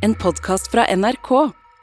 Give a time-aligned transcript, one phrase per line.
[0.00, 1.30] En podkast fra NRK.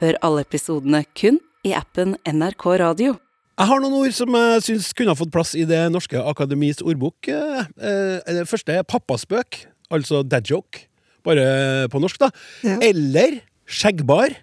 [0.02, 3.16] Hør alle episodene kun i appen NRK Radio.
[3.58, 6.82] Jeg har noen ord som jeg syns kunne ha fått plass i Det norske akademis
[6.82, 7.28] ordbok.
[7.30, 10.86] Eh, eh, Det første er pappaspøk, altså dad joke,
[11.24, 12.30] bare på norsk, da.
[12.62, 12.78] Ja.
[12.82, 14.34] Eller skjeggbar.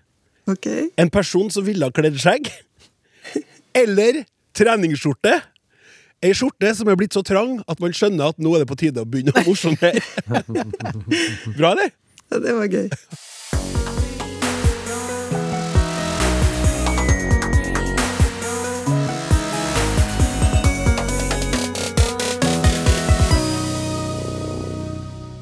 [0.47, 0.89] Okay.
[0.97, 2.51] En person som ville ha kledd skjegg.
[3.75, 4.23] Eller
[4.55, 5.41] treningsskjorte.
[6.23, 8.77] Ei skjorte som er blitt så trang at man skjønner at nå er det på
[8.79, 9.99] tide å begynne å mosjonere.
[11.57, 11.91] Bra, eller?
[12.31, 12.87] Ja, det var gøy.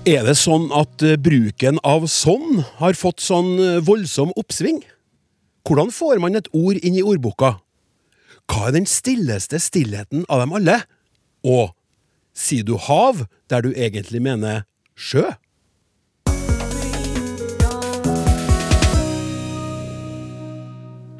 [0.03, 4.81] Er det sånn at eh, bruken av sånn har fått sånn eh, voldsom oppsving?
[5.63, 7.53] Hvordan får man et ord inn i ordboka?
[8.51, 10.75] Hva er den stilleste stillheten av dem alle?
[11.47, 11.71] Og
[12.35, 15.23] sier du hav der du egentlig mener sjø?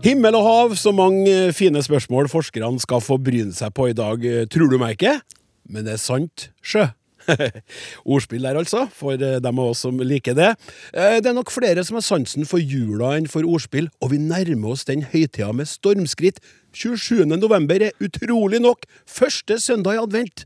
[0.04, 4.28] Himmel og hav, så mange fine spørsmål forskerne skal få bryne seg på i dag.
[4.52, 5.16] Tror du meg ikke?
[5.72, 6.90] Men det er sant, sjø.
[8.16, 10.50] Ordspill der, altså, for eh, dem av oss som liker det.
[10.94, 14.22] Eh, Det er nok flere som har sansen for jula enn for ordspill, og vi
[14.22, 16.42] nærmer oss den høytida med stormskritt.
[16.74, 17.26] 27.
[17.38, 20.46] november er utrolig nok første søndag i advent.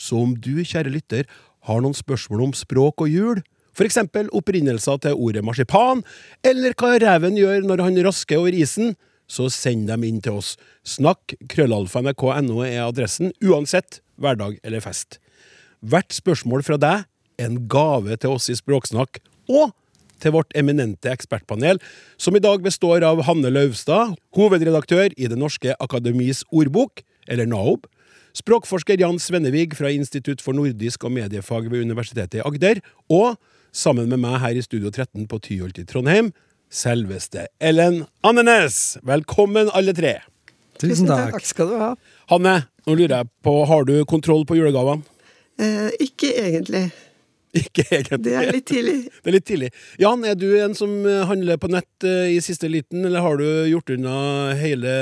[0.00, 1.26] Så om du, kjære lytter,
[1.68, 3.42] har noen spørsmål om språk og jul,
[3.80, 6.02] eksempel opprinnelser til ordet marsipan,
[6.44, 8.94] eller hva reven gjør når han rasker over isen,
[9.30, 10.56] så send dem inn til oss.
[10.84, 15.16] Snakk krøllalfa.nrk.no er adressen, uansett hverdag eller fest.
[15.80, 17.06] Hvert spørsmål fra deg
[17.40, 19.72] er en gave til oss i Språksnakk, og
[20.20, 21.78] til vårt eminente ekspertpanel,
[22.20, 27.86] som i dag består av Hanne Lauvstad, hovedredaktør i Det norske akademis ordbok, eller NAOB,
[28.36, 33.38] språkforsker Jan Svennevig fra Institutt for nordisk og mediefag ved Universitetet i Agder, og
[33.72, 36.28] sammen med meg her i Studio 13 på Tyholt i Trondheim,
[36.70, 38.98] selveste Ellen Andenes.
[39.02, 40.18] Velkommen, alle tre.
[40.76, 41.32] Tusen takk.
[41.38, 41.94] Takk skal du ha.
[42.28, 45.08] Hanne, nå lurer jeg på, har du kontroll på julegavene?
[45.60, 46.88] Eh, ikke egentlig.
[47.56, 48.20] Ikke egentlig.
[48.22, 48.96] Det er litt tidlig.
[49.22, 49.70] Det er litt tidlig.
[50.00, 53.40] Jan, er du en som eh, handler på nett eh, i siste liten, eller har
[53.40, 54.14] du gjort unna
[54.60, 54.94] hele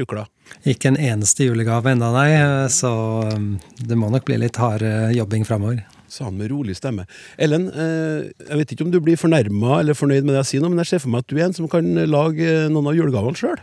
[0.00, 0.26] rukla?
[0.68, 2.28] Ikke en eneste julegave enda, nei,
[2.70, 2.92] så
[3.32, 5.80] um, det må nok bli litt hard eh, jobbing framover.
[6.12, 7.06] Sa han med rolig stemme.
[7.40, 10.64] Ellen, eh, jeg vet ikke om du blir fornærma eller fornøyd med det jeg sier
[10.64, 12.92] nå, men jeg ser for meg at du er en som kan lage eh, noen
[12.92, 13.56] av julegavene sjøl.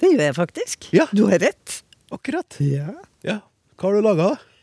[0.00, 0.88] Det gjør jeg faktisk.
[0.96, 1.04] Ja.
[1.12, 1.80] Du har rett.
[2.16, 2.56] Akkurat.
[2.64, 2.96] Ja.
[3.26, 3.42] Ja.
[3.76, 4.55] Hva har du laga, da?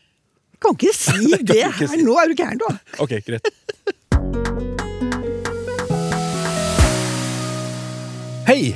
[0.64, 1.90] Kan ikke si det ikke her.
[1.92, 2.02] si.
[2.06, 2.72] Nå er du gæren, da!
[3.04, 4.54] Ok, greit.
[8.48, 8.74] Hei!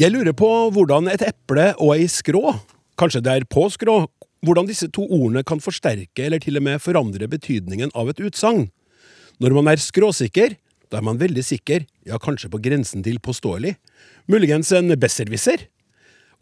[0.00, 2.54] Jeg lurer på hvordan et eple og ei skrå,
[2.98, 3.98] kanskje det er på skrå,
[4.42, 8.64] hvordan disse to ordene kan forsterke eller til og med forandre betydningen av et utsagn.
[9.42, 10.56] Når man er skråsikker,
[10.90, 13.76] da er man veldig sikker, ja, kanskje på grensen til påståelig.
[14.32, 15.68] Muligens en besserwisser.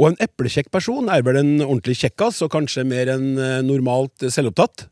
[0.00, 4.24] Og en eplekjekk person er vel en ordentlig kjekkas, og kanskje mer enn eh, normalt
[4.32, 4.86] selvopptatt.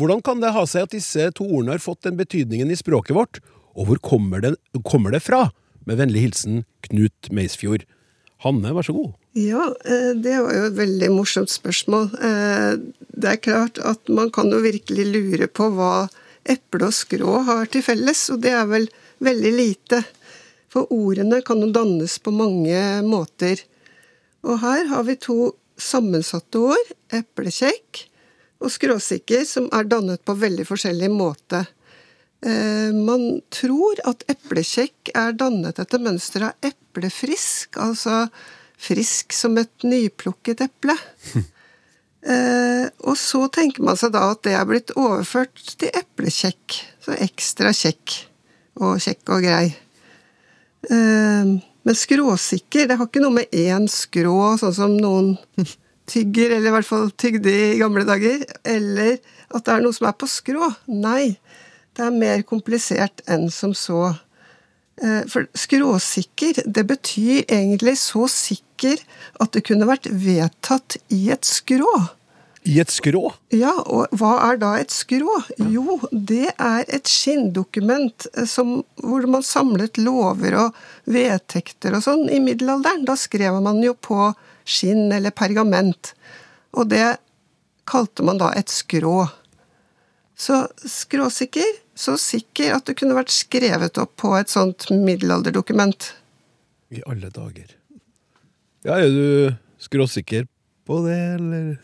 [0.00, 3.12] Hvordan kan det ha seg at disse to ordene har fått den betydningen i språket
[3.16, 3.40] vårt,
[3.76, 4.54] og hvor kommer det,
[4.88, 5.50] kommer det fra?
[5.84, 7.84] Med vennlig hilsen Knut Meisfjord.
[8.40, 9.12] Hanne, vær så god.
[9.36, 12.08] Ja, eh, det var jo et veldig morsomt spørsmål.
[12.16, 12.72] Eh,
[13.20, 16.08] Det er klart at man kan jo virkelig lure på hva
[16.48, 18.88] eple og skrå har til felles, og det er vel
[19.20, 20.00] veldig lite.
[20.72, 23.60] For ordene kan jo dannes på mange måter.
[24.46, 28.06] Og her har vi to sammensatte ord, eplekjekk
[28.60, 31.64] og skråsikker, som er dannet på veldig forskjellig måte.
[32.44, 38.26] Eh, Man tror at eplekjekk er dannet etter mønster av eplefrisk, altså
[38.80, 40.98] frisk som et nyplukket eple.
[42.20, 47.16] Eh, og så tenker man seg da at det er blitt overført til eplekjekk, så
[47.16, 48.12] ekstra kjekk
[48.76, 49.70] og kjekk og grei.
[51.86, 55.34] Men skråsikker, det har ikke noe med én skrå, sånn som noen
[56.10, 59.16] tygger, eller i hvert fall tygde i gamle dager, eller
[59.50, 60.68] at det er noe som er på skrå.
[60.92, 61.36] Nei,
[61.96, 64.12] det er mer komplisert enn som så.
[65.00, 69.00] Eh, For skråsikker, det betyr egentlig så sikker
[69.40, 71.88] at det kunne vært vedtatt i et skrå.
[72.68, 73.22] I et skrå?
[73.56, 75.38] Ja, og hva er da et skrå?
[75.72, 82.26] Jo, det er et skinndokument eh, som, hvor man samlet lover og vedtekter og sånn
[82.28, 83.06] i middelalderen.
[83.08, 84.28] Da skrev man jo på
[84.68, 86.12] skinn eller pergament,
[86.76, 87.16] og det
[87.88, 89.24] kalte man da et skrå.
[90.40, 96.12] Så skråsikker, så sikker at det kunne vært skrevet opp på et sånt middelalderdokument.
[96.92, 97.72] I alle dager.
[98.84, 99.26] Ja, er du
[99.80, 100.46] skråsikker
[100.88, 101.76] på det, eller?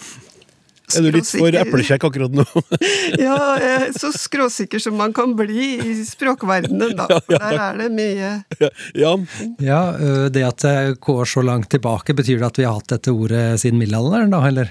[0.94, 2.44] Er du litt for eplekjekk akkurat nå?
[3.27, 7.09] Ja, eh, så skråsikker som man kan bli i språkverdenen, da.
[7.27, 9.27] For der er det mye Jan?
[9.62, 12.93] Ja, ø, Det at det går så langt tilbake, betyr det at vi har hatt
[12.94, 14.71] dette ordet siden middelalderen, da, eller?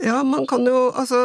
[0.00, 1.20] Ja, man kan jo Altså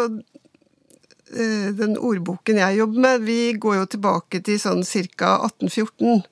[1.31, 4.83] eh, Den ordboken jeg jobber med, vi går jo tilbake til sånn
[5.15, 5.37] ca.
[5.47, 6.25] 1814.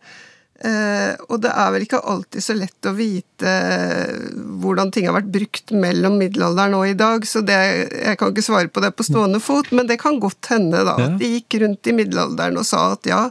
[0.59, 4.25] Eh, og det er vel ikke alltid så lett å vite eh,
[4.59, 7.59] hvordan ting har vært brukt mellom middelalderen og i dag, så det,
[7.93, 10.97] jeg kan ikke svare på det på stående fot, men det kan godt hende da,
[10.99, 13.21] at de gikk rundt i middelalderen og sa at ja,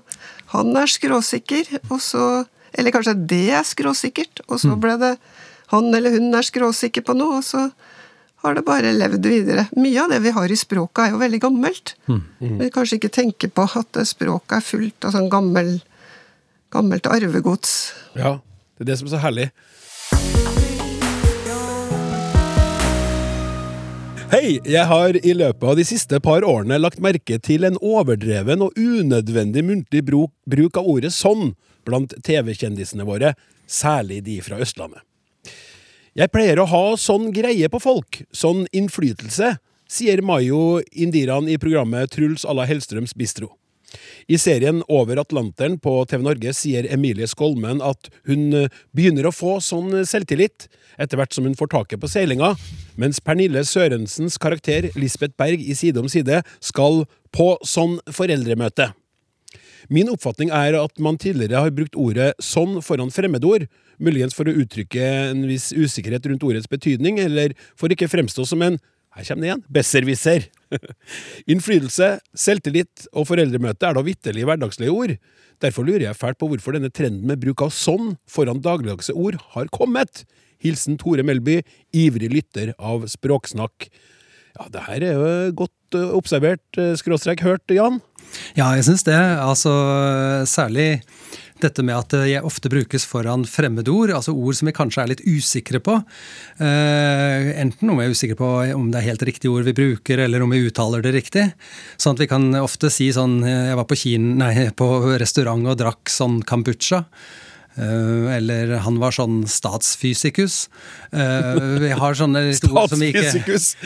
[0.55, 2.29] han er skråsikker, og så
[2.79, 5.15] Eller kanskje det er skråsikkert, og så ble det
[5.73, 7.63] han eller hun er skråsikker på noe, og så
[8.45, 9.65] har det bare levd videre.
[9.77, 11.95] Mye av det vi har i språket er jo veldig gammelt.
[12.61, 15.79] Vi kanskje ikke tenker på at språket er fullt av sånn gammel,
[16.75, 17.93] gammelt arvegods.
[18.19, 18.39] Ja,
[18.77, 19.49] det er det som er så herlig.
[24.29, 28.61] Hei, jeg har i løpet av de siste par årene lagt merke til en overdreven
[28.67, 31.55] og unødvendig muntlig bruk, av ordet sånn
[31.89, 33.33] blant TV-kjendisene våre,
[33.65, 35.01] særlig de fra Østlandet.
[36.19, 39.55] Jeg pleier å ha sånn greie på folk, sånn innflytelse,
[39.89, 43.55] sier Mayo Indiran i programmet Truls à la Hellstrøms Bistro.
[44.29, 49.35] I serien Over Atlanteren på TV Norge sier Emilie Skolmen at hun eh, begynner å
[49.35, 50.69] få sånn selvtillit
[51.01, 52.55] etter hvert som hun får taket på seilinga,
[53.01, 57.05] mens Pernille Sørensens karakter Lisbeth Berg i Side om side skal
[57.35, 58.91] på sånn foreldremøte.
[59.89, 63.69] Min oppfatning er at man tidligere har brukt ordet sånn foran fremmedord,
[64.03, 68.63] muligens for å uttrykke en viss usikkerhet rundt ordets betydning, eller for ikke fremstå som
[68.67, 68.77] en
[69.17, 70.49] her kommer det igjen besserwisser.
[71.53, 75.15] Innflytelse, selvtillit og foreldremøte er da vitterlig hverdagslige ord.
[75.63, 79.41] Derfor lurer jeg fælt på hvorfor denne trenden med bruk av sånn foran dagligdagse ord
[79.55, 80.25] har kommet.
[80.63, 81.61] Hilsen Tore Melby,
[81.95, 83.89] ivrig lytter av Språksnakk.
[84.59, 85.33] Ja, det her er jo
[85.65, 88.01] godt eh, observert, eh, skråstrek hørt, Jan.
[88.59, 89.17] Ja, jeg syns det.
[89.17, 89.73] Altså
[90.51, 91.01] særlig
[91.63, 95.25] dette med at det ofte brukes foran fremmedord, altså ord som vi kanskje er litt
[95.27, 95.97] usikre på.
[96.63, 100.25] Eh, enten om vi er usikre på om det er helt riktig ord vi bruker,
[100.25, 101.49] eller om vi uttaler det riktig.
[101.97, 104.89] Sånn at vi kan ofte si sånn Jeg var på, kin, nei, på
[105.21, 107.05] restaurant og drakk sånn kombucha.
[107.79, 110.57] Eh, eller han var sånn statsfysikus.
[111.13, 112.99] Eh, vi har sånne ord som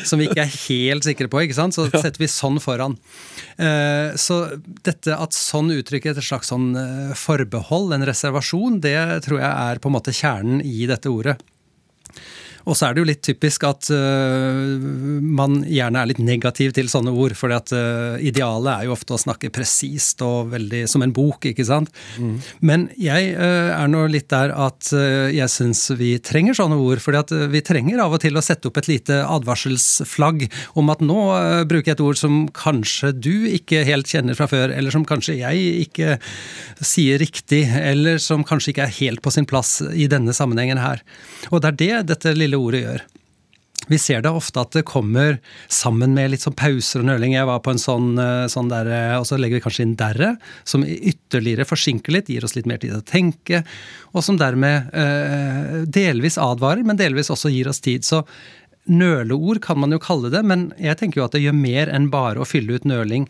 [0.08, 1.76] som vi ikke er helt sikre på, ikke sant?
[1.76, 2.96] så setter vi sånn foran.
[3.58, 4.40] Eh, Så
[4.86, 8.96] dette at sånn uttrykker et slags sånn eh, forbehold, en reservasjon, det
[9.26, 11.36] tror jeg er på en måte kjernen i dette ordet.
[12.66, 14.78] Og så er det jo litt typisk at uh,
[15.22, 17.36] man gjerne er litt negativ til sånne ord.
[17.38, 21.66] For uh, idealet er jo ofte å snakke presist og veldig som en bok, ikke
[21.66, 21.92] sant.
[22.62, 27.02] Men jeg uh, er nå litt der at øh, jeg syns vi trenger sånne ord.
[27.02, 27.16] For
[27.52, 30.46] vi trenger av og til å sette opp et lite advarselsflagg
[30.80, 34.48] om at nå øh, bruker jeg et ord som kanskje du ikke helt kjenner fra
[34.50, 36.16] før, eller som kanskje jeg ikke
[36.82, 41.02] sier riktig, eller som kanskje ikke er helt på sin plass i denne sammenhengen her.
[41.50, 43.04] Og det er det dette lille ordet gjør.
[43.90, 45.40] Vi ser det ofte at det kommer
[45.72, 47.34] sammen med litt sånn pauser og nøling.
[47.34, 49.96] Jeg var på en sånn, eh, sånn der, eh, og så legger vi kanskje inn
[49.98, 53.64] derre, som ytterligere forsinker litt, gir oss litt mer tid til å tenke,
[54.14, 58.06] og som dermed eh, delvis advarer, men delvis også gir oss tid.
[58.06, 58.22] Så
[58.86, 62.10] nøleord kan man jo kalle det, men jeg tenker jo at det gjør mer enn
[62.10, 63.26] bare å fylle ut nøling.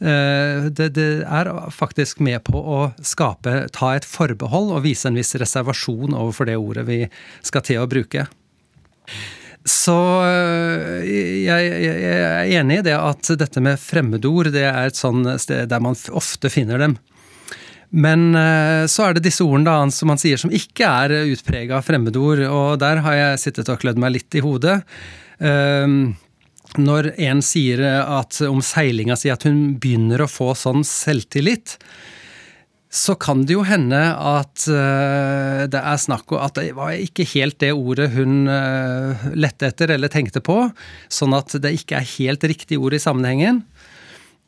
[0.00, 5.16] Eh, Det, det er faktisk med på å skape, ta et forbehold og vise en
[5.18, 7.00] viss reservasjon overfor det ordet vi
[7.42, 8.26] skal til å bruke.
[9.66, 14.98] Så øh, jeg, jeg, er enig i det at dette med fremmedord det er et
[14.98, 16.96] sånn sted der man ofte finner dem.
[17.90, 21.80] Men øh, så er det disse ordene da, som man sier som ikke er utprega
[21.86, 24.80] fremmedord, og der har jeg sittet og klødd meg litt i hodet.
[26.80, 31.76] Når en sier at om seilinga si at hun begynner å få sånn selvtillit,
[32.96, 37.26] så kan det jo hende at eh, det er snakk om at det var ikke
[37.34, 40.62] helt det ordet hun uh, lette etter eller tenkte på,
[41.12, 43.64] sånn at det ikke er helt riktig ord i sammenhengen.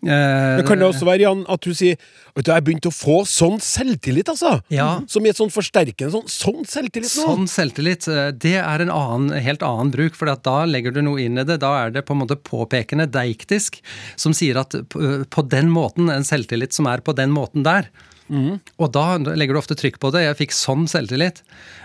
[0.07, 1.97] Eh, Men kan det også være, Jan, at du sier
[2.37, 4.61] Vet du, jeg begynte å få sånn selvtillit, altså?
[4.71, 5.01] Ja.
[5.11, 7.25] Som i et sånn forsterkende sånn, sånn selvtillit nå?
[7.27, 11.19] Sånn selvtillit, eh, det er en annen, helt annen bruk, for da legger du noe
[11.25, 11.59] inn i det.
[11.65, 13.81] Da er det på en måte påpekende, deiktisk,
[14.15, 17.91] som sier at på på den måten, en selvtillit som er på den måten der.
[18.31, 20.23] Og da legger du ofte trykk på det.
[20.27, 21.41] Jeg fikk sånn selvtillit.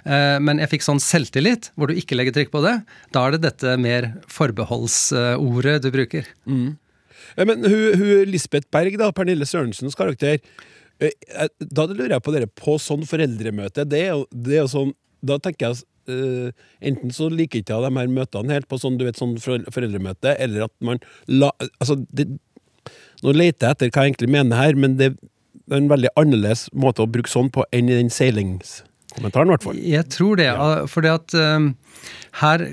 [0.05, 2.83] Eh, Men jeg fikk sånn selvtillit, hvor du ikke legger trykk på det.
[3.15, 6.27] Da er det dette mer forbeholdsordet du bruker.
[6.45, 6.73] Ja,
[7.37, 10.41] Men hun, hun Lisbeth Berg, da, Pernille Sørensens karakter,
[10.99, 13.87] eh, eh, da lurer jeg på dere på sånn foreldremøte.
[13.89, 16.51] Det er det er jo sånn Da tenker jeg Uh,
[16.83, 20.33] enten så liker ikke jeg de her møtene helt på sånn, du vet, sånn foreldremøte,
[20.35, 20.99] eller at man
[21.31, 22.25] la Altså, det,
[23.23, 26.65] nå leter jeg etter hva jeg egentlig mener her, men det er en veldig annerledes
[26.75, 29.79] måte å bruke sånn på enn i den seilingskommentaren, i hvert fall.
[29.79, 30.73] Jeg tror det, ja.
[30.91, 31.71] fordi at um,
[32.41, 32.65] her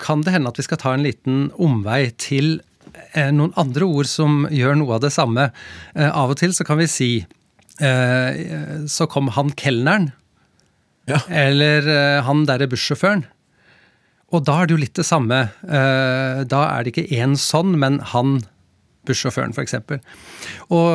[0.00, 2.77] kan det hende at vi skal ta en liten omvei til eh,
[3.34, 5.48] noen andre ord som gjør noe av det samme.
[5.94, 7.10] Eh, av og til så kan vi si
[7.80, 10.10] eh, så kom han kelneren,
[11.08, 11.22] Ja.
[11.32, 13.22] eller eh, han derre bussjåføren.
[14.34, 15.38] Og da er det jo litt det samme.
[15.64, 18.42] Eh, da er det ikke én sånn, men han
[19.08, 19.78] bussjåføren, f.eks.
[20.68, 20.88] Og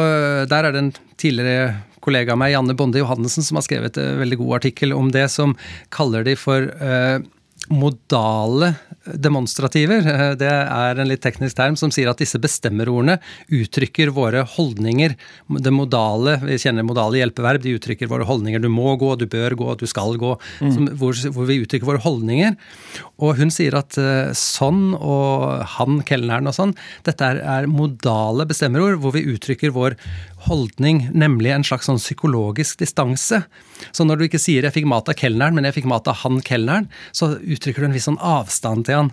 [0.51, 1.71] der er det en tidligere
[2.03, 5.23] kollega av meg, Janne Bonde Johannessen, som har skrevet en veldig god artikkel om det,
[5.33, 5.55] som
[5.89, 6.67] kaller de for
[7.73, 8.73] modale
[9.05, 10.05] demonstrativer.
[10.07, 13.19] Eh, Det er en litt teknisk term som sier at disse bestemmerordene
[13.51, 15.15] uttrykker våre holdninger.
[15.59, 18.61] Det modale, vi kjenner modale hjelpeverb, de uttrykker våre holdninger.
[18.63, 20.37] Du må gå, du bør gå, du skal gå.
[20.59, 22.55] Som, hvor, hvor vi uttrykker våre holdninger.
[23.19, 28.45] Og hun sier at eh, sånn og han, kelneren og sånn, dette er, er modale
[28.49, 29.95] bestemmerord hvor vi uttrykker vår
[30.47, 33.43] holdning, nemlig en slags sånn psykologisk distanse.
[33.91, 36.15] Så når du ikke sier 'jeg fikk mat av kelneren', men 'jeg fikk mat av
[36.23, 39.11] han kelneren', så uttrykker du en viss sånn avstand til han.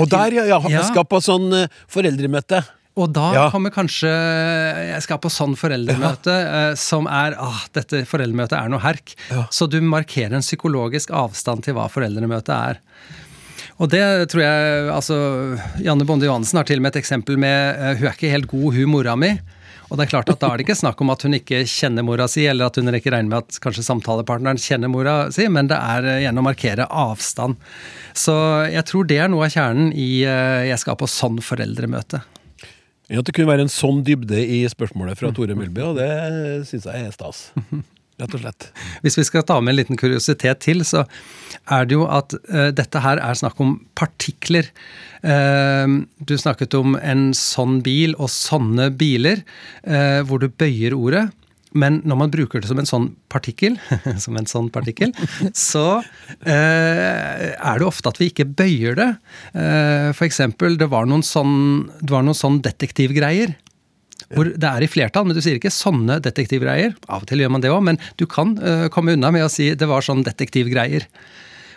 [0.00, 0.44] Og der, ja!
[0.44, 2.64] ja, ja, på sånn eh, foreldremøte.
[2.96, 3.50] og da Ja.
[3.50, 6.30] kommer kanskje Jeg skal på sånn foreldremøte
[6.70, 6.74] ja.
[6.76, 9.14] som er ah, dette foreldremøtet er noe herk.
[9.30, 9.46] Ja.
[9.50, 12.78] Så du markerer en psykologisk avstand til hva foreldremøtet er.
[13.80, 15.16] Og det tror jeg altså
[15.82, 18.46] Janne Bonde Johansen har til og med et eksempel med eh, Hun er ikke helt
[18.46, 19.32] god, hun mora mi.
[19.90, 22.06] Og det er klart at da er det ikke snakk om at hun ikke kjenner
[22.06, 25.68] mora si, eller at hun ikke regner med at kanskje samtalepartneren kjenner mora si, men
[25.70, 27.60] det er eh, gjennom å markere avstand.
[28.16, 28.34] Så
[28.72, 32.22] jeg tror det er noe av kjernen i eh, Jeg skal på sånn foreldremøte.
[33.12, 36.08] Ja, At det kunne være en sånn dybde i spørsmålet fra Tore Melby, og det
[36.70, 37.50] syns jeg er stas.
[38.22, 38.68] Rett og slett.
[39.02, 41.02] Hvis vi skal ta med en liten kuriositet til, så
[41.74, 44.68] er det jo at uh, dette her er snakk om partikler.
[45.24, 49.42] Uh, du snakket om en sånn bil og sånne biler,
[49.88, 51.26] uh, hvor du bøyer ordet.
[51.74, 53.80] Men når man bruker det som en sånn partikkel,
[54.22, 55.10] som en sånn partikkel,
[55.58, 56.04] så
[56.46, 59.08] er det ofte at vi ikke bøyer det.
[60.14, 61.90] For eksempel, det var noen sånn,
[62.38, 63.56] sånn detektivgreier.
[64.36, 66.94] Hvor det er i flertall, men du sier ikke sånne detektivgreier.
[67.08, 69.52] Av og til gjør man det òg, men du kan uh, komme unna med å
[69.52, 71.08] si det var sånn detektivgreier.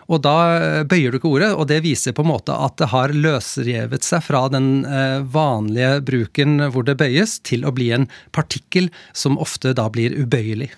[0.07, 2.89] Og da eh, bøyer du ikke ordet, og det viser på en måte at det
[2.93, 8.07] har løsrevet seg fra den eh, vanlige bruken hvor det bøyes, til å bli en
[8.35, 10.71] partikkel som ofte da blir ubøyelig.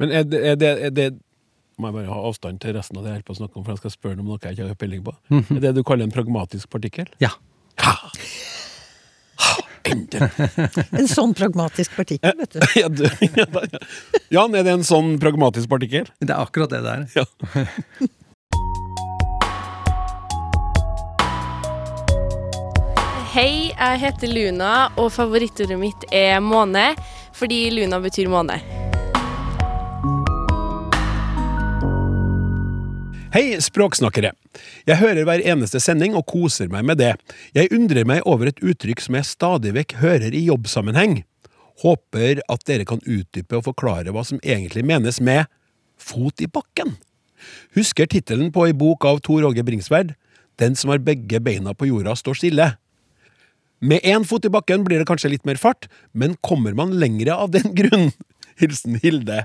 [0.00, 1.06] Men er det, er det, er det
[1.80, 3.64] Må jeg bare ha avstand til resten av det jeg holder på å snakke om,
[3.64, 5.16] for jeg skal spørre om noe jeg ikke har peiling på.
[5.58, 7.12] Er det du kaller en pragmatisk partikkel?
[7.20, 7.36] Ja.
[9.86, 10.28] Endelig!
[10.96, 12.60] En sånn pragmatisk partikkel, vet du.
[12.80, 13.80] Ja, du, ja, ja.
[14.34, 16.08] Jan, er det en sånn pragmatisk partikkel?
[16.20, 17.06] Det er akkurat det det er.
[17.16, 17.24] Ja.
[23.36, 26.94] Hei, jeg heter Luna, og favorittordet mitt er måne,
[27.36, 28.85] fordi Luna betyr måne.
[33.36, 34.30] Hei, språksnakkere.
[34.88, 37.10] Jeg hører hver eneste sending og koser meg med det.
[37.52, 41.18] Jeg undrer meg over et uttrykk som jeg stadig vekk hører i jobbsammenheng.
[41.82, 45.50] Håper at dere kan utdype og forklare hva som egentlig menes med
[46.00, 46.94] fot i bakken.
[47.76, 50.16] Husker tittelen på ei bok av Tor Åge Bringsværd,
[50.56, 52.70] Den som har begge beina på jorda, står stille.
[53.84, 57.36] Med én fot i bakken blir det kanskje litt mer fart, men kommer man lengre
[57.36, 58.14] av den grunn?
[58.62, 59.44] Hilsen Hilde.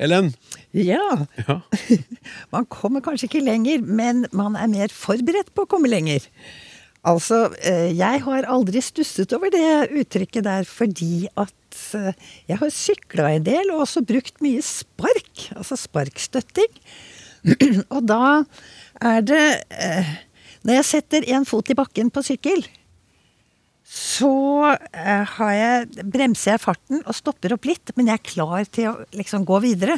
[0.00, 0.32] Ellen?
[0.72, 1.26] Ja.
[1.44, 1.60] Ja.
[2.54, 6.24] Man kommer kanskje ikke lenger, men man er mer forberedt på å komme lenger.
[7.06, 12.16] Altså, eh, jeg har aldri stusset over det uttrykket der fordi at eh,
[12.50, 16.74] jeg har sykla en del og også brukt mye spark, altså sparkstøtting.
[17.94, 18.42] Og da
[19.00, 20.10] er det eh,
[20.60, 22.66] Når jeg setter en fot i bakken på sykkel,
[23.90, 24.30] så
[24.94, 28.90] eh, har jeg, bremser jeg farten og stopper opp litt, men jeg er klar til
[28.92, 29.96] å liksom gå videre.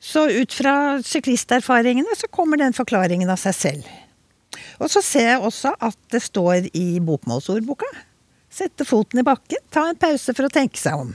[0.00, 0.74] Så ut fra
[1.04, 3.90] syklisterfaringene så kommer den forklaringen av seg selv.
[4.80, 7.88] Og så ser jeg også at det står i bokmålsordboka.
[8.48, 11.12] Sette foten i bakken, ta en pause for å tenke seg om.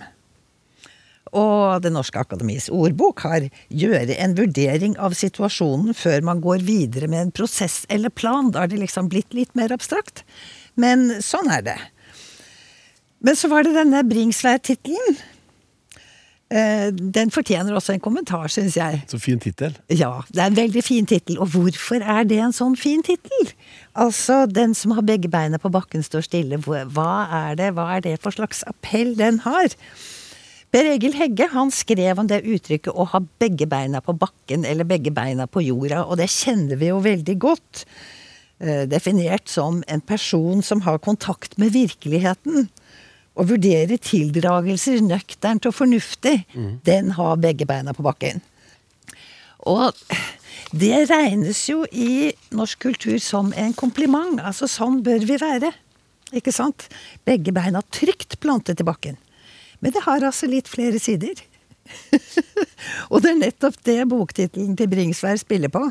[1.34, 7.08] Og Det Norske Akademis ordbok har 'gjøre en vurdering av situasjonen før man går videre
[7.08, 8.52] med en prosess eller plan'.
[8.52, 10.24] Da er det liksom blitt litt mer abstrakt.
[10.80, 11.78] Men sånn er det.
[13.24, 15.20] Men så var det denne Bringsværd-tittelen.
[16.54, 19.02] Eh, Den fortjener også en kommentar, syns jeg.
[19.10, 19.74] Så fin tittel.
[19.90, 21.40] Ja, det er en veldig fin tittel.
[21.42, 23.54] Og hvorfor er det en sånn fin tittel?
[23.96, 26.60] Altså, den som har begge beina på bakken står stille.
[26.66, 27.14] Hva
[27.48, 29.74] er det, hva er det for slags appell den har?
[30.74, 34.88] Per Egil Hegge han skrev om det uttrykket å ha begge beina på bakken eller
[34.90, 37.84] begge beina på jorda, og det kjenner vi jo veldig godt.
[38.64, 42.70] Eh, definert som en person som har kontakt med virkeligheten.
[43.36, 46.46] Og vurderer tildragelser nøkternt og fornuftig.
[46.86, 48.40] Den har begge beina på bakken.
[49.68, 49.92] Og
[50.72, 54.40] det regnes jo i norsk kultur som en kompliment.
[54.40, 55.74] Altså sånn bør vi være.
[56.32, 56.88] Ikke sant?
[57.28, 59.18] Begge beina trygt plantet i bakken.
[59.82, 61.36] Men det har altså litt flere sider.
[63.12, 65.90] og det er nettopp det boktittelen til Bringsvær spiller på.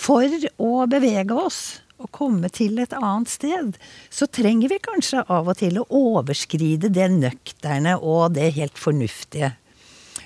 [0.00, 3.74] For å bevege oss og komme til et annet sted,
[4.08, 9.52] så trenger vi kanskje av og til å overskride det nøkterne og det helt fornuftige.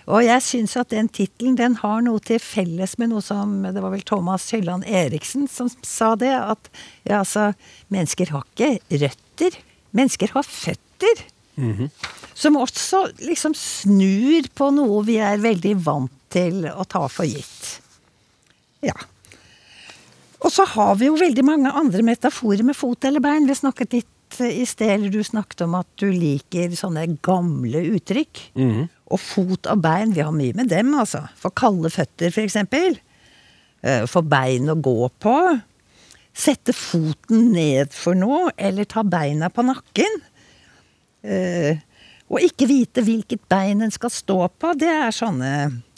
[0.05, 3.81] Og jeg syns at den tittelen den har noe til felles med noe som Det
[3.81, 6.69] var vel Thomas Hylland Eriksen som sa det, at
[7.09, 7.53] ja, altså,
[7.89, 9.57] mennesker har ikke røtter.
[9.97, 11.25] Mennesker har føtter.
[12.35, 17.79] Som også liksom snur på noe vi er veldig vant til å ta for gitt.
[18.85, 18.97] Ja.
[20.45, 23.47] Og så har vi jo veldig mange andre metaforer med fot eller bein.
[23.49, 27.81] Vi snakket litt eh, i sted, eller du snakket om at du liker sånne gamle
[27.95, 28.43] uttrykk.
[29.15, 31.23] Og fot og bein, vi har mye med dem, altså.
[31.41, 32.99] For kalde føtter, for eksempel.
[33.85, 35.37] Eh, For bein å gå på.
[36.35, 40.21] Sette foten ned for noe, eller ta beina på nakken.
[41.25, 41.81] Eh,
[42.29, 45.51] og ikke vite hvilket bein en skal stå på, det er sånne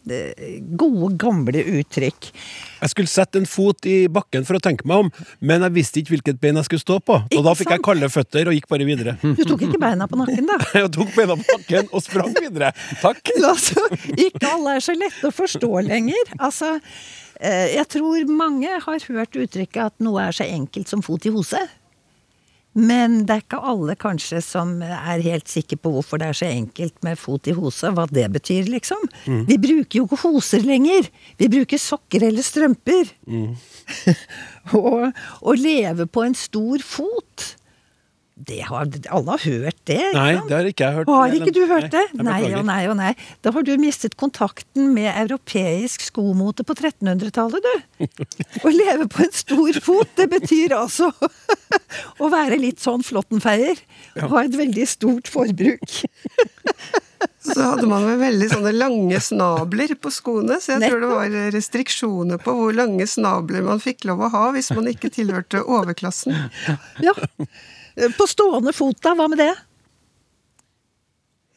[0.06, 2.30] gode, gamle uttrykk.
[2.80, 5.10] Jeg skulle sette en fot i bakken for å tenke meg om,
[5.40, 7.18] men jeg visste ikke hvilket bein jeg skulle stå på.
[7.24, 9.16] Og Ikke da fikk jeg kalde føtter og gikk bare videre.
[9.36, 10.56] Du tok ikke beina på nakken, da?
[10.80, 12.72] Jeg tok beina på bakken og sprang videre.
[13.02, 13.22] Takk.
[13.46, 13.78] Altså,
[14.10, 16.32] ikke alle er så lette å forstå lenger.
[16.42, 16.72] Altså,
[17.38, 21.32] eh, jeg tror mange har hørt uttrykket at noe er så enkelt som fot i
[21.32, 21.60] hose.
[22.76, 26.48] Men det er ikke alle kanskje som er helt sikre på hvorfor det er så
[26.50, 29.06] enkelt med fot i hose, hva det betyr, liksom.
[29.48, 31.08] Vi bruker jo ikke hoser lenger.
[31.40, 33.14] Vi bruker sokker eller strømper.
[34.76, 35.08] og
[35.40, 37.46] å leve på en stor fot,
[38.68, 39.96] har alle har hørt det.
[39.96, 40.48] ikke Nei, sant?
[40.50, 41.08] det har ikke jeg hørt.
[41.08, 42.02] Har ikke du hørt det?
[42.18, 43.12] Nei, Nei og nei og nei.
[43.40, 48.04] Da har du mistet kontakten med europeisk skomote på 1300-tallet, du.
[48.66, 51.08] Å leve på en stor fot, det betyr altså
[52.22, 53.80] å være litt sånn flåttenfeier.
[54.20, 55.88] Ha et veldig stort forbruk.
[57.46, 61.36] Så hadde man vel veldig sånne lange snabler på skoene, så jeg tror det var
[61.54, 66.36] restriksjoner på hvor lange snabler man fikk lov å ha hvis man ikke tilhørte overklassen.
[67.00, 67.14] Ja.
[68.18, 69.14] På stående fot, da?
[69.16, 69.52] Hva med det?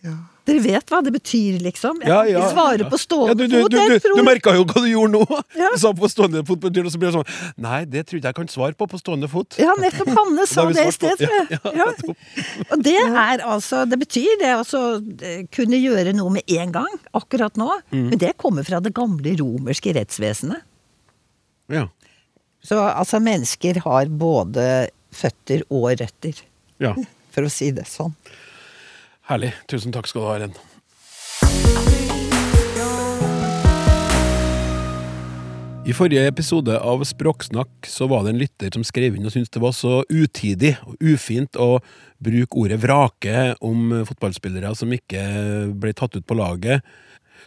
[0.05, 0.13] Ja.
[0.47, 1.99] Dere vet hva det betyr, liksom?
[2.01, 2.39] Jeg Ja, ja.
[2.39, 3.71] ikke svare på Ja, stående du, du, fot.
[3.73, 5.39] du, jeg du, tror du merka jo hva du gjorde nå!
[5.59, 5.67] Ja.
[5.75, 8.17] Du sa på stående fot, betyr det, og så blir det sånn Nei, det tror
[8.21, 9.59] ikke jeg kan svare på på stående fot.
[9.61, 11.59] Ja, nettopp Hanne sa det i sted, tror jeg.
[11.59, 12.15] Ja, ja, Ja.
[12.71, 14.81] Og det er altså Det betyr det altså
[15.53, 17.69] kunne gjøre noe med en gang, akkurat nå.
[17.91, 18.07] Mm.
[18.13, 20.63] Men det kommer fra det gamle romerske rettsvesenet.
[21.69, 21.85] Ja.
[22.65, 26.43] Så altså, mennesker har både føtter og røtter,
[26.81, 26.95] ja.
[27.33, 28.15] for å si det sånn.
[29.29, 29.53] Herlig.
[29.69, 30.59] Tusen takk skal du ha, Ren.
[35.89, 39.49] I forrige episode av Språksnakk så var det en lytter som skrev inn og syntes
[39.55, 41.79] det var så utidig og ufint å
[42.21, 45.23] bruke ordet vrake om fotballspillere som ikke
[45.81, 46.85] ble tatt ut på laget.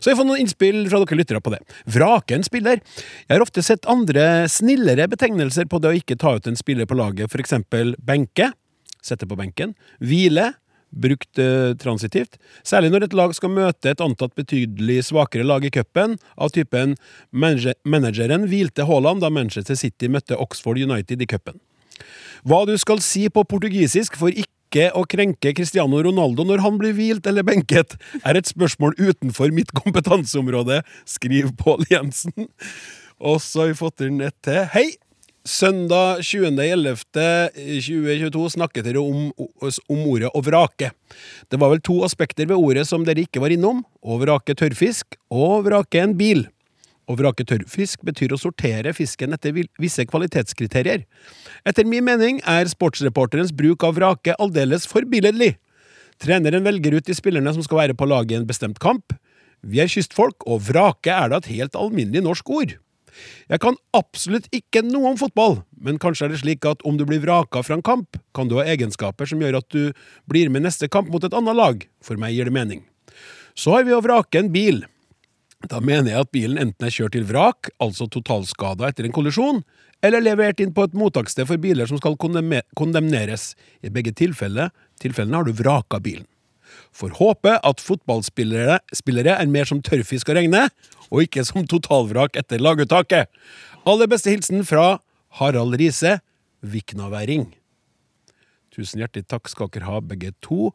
[0.00, 1.60] Så jeg får noen innspill fra dere lyttere på det.
[1.94, 2.80] Vrake en spiller.
[3.26, 6.88] Jeg har ofte sett andre snillere betegnelser på det å ikke ta ut en spiller
[6.88, 8.52] på laget, for eksempel benke,
[9.02, 10.52] sette på benken, hvile,
[10.92, 12.36] brukt eh, transitivt.
[12.66, 16.96] Særlig når et lag skal møte et antatt betydelig svakere lag i cupen, av typen
[17.30, 21.60] manager, manageren hvilte Haaland da Manchester City møtte Oxford United i cupen.
[22.44, 24.50] Hva du skal si på portugisisk for ikke
[24.96, 27.90] å krenke Cristiano Ronaldo når han blir hvilt eller benket,
[28.24, 32.48] er et spørsmål utenfor mitt kompetanseområde, skriver Pål Jensen.
[33.22, 34.64] Og så har vi fått inn et til.
[34.72, 34.88] Hei!
[35.42, 40.94] Søndag 20.11.2022 snakket dere om, om ordet å vrake.
[41.50, 43.82] Det var vel to aspekter ved ordet som dere ikke var innom.
[44.06, 46.46] Å vrake tørrfisk og vrake en bil.
[47.12, 51.04] Å vrake tørrfisk betyr å sortere fisken etter visse kvalitetskriterier.
[51.68, 55.56] Etter min mening er sportsreporterens bruk av vrake aldeles forbilledlig.
[56.22, 59.12] Treneren velger ut de spillerne som skal være på laget i en bestemt kamp.
[59.62, 62.72] Vi er kystfolk, og vrake er da et helt alminnelig norsk ord.
[63.52, 67.04] Jeg kan absolutt ikke noe om fotball, men kanskje er det slik at om du
[67.08, 69.92] blir vraka fra en kamp, kan du ha egenskaper som gjør at du
[70.30, 71.84] blir med neste kamp mot et annet lag.
[72.00, 72.86] For meg gir det mening.
[73.52, 74.80] Så har vi å vrake en bil.
[75.70, 79.62] Da mener jeg at bilen enten er kjørt til vrak, altså totalskada etter en kollisjon,
[80.02, 83.52] eller levert inn på et mottaksted for biler som skal kondemneres.
[83.86, 84.72] I begge tilfellene,
[85.02, 86.26] tilfellene har du vraka bilen.
[86.96, 90.66] Får håpe at fotballspillere spillere er mer som tørrfisk å regne,
[91.12, 93.30] og ikke som totalvrak etter laguttaket.
[93.88, 94.98] Aller beste hilsen fra
[95.38, 96.18] Harald Riise,
[96.62, 97.50] viknaværing.
[98.72, 100.72] Tusen hjertelig takk skal dere ha, begge to.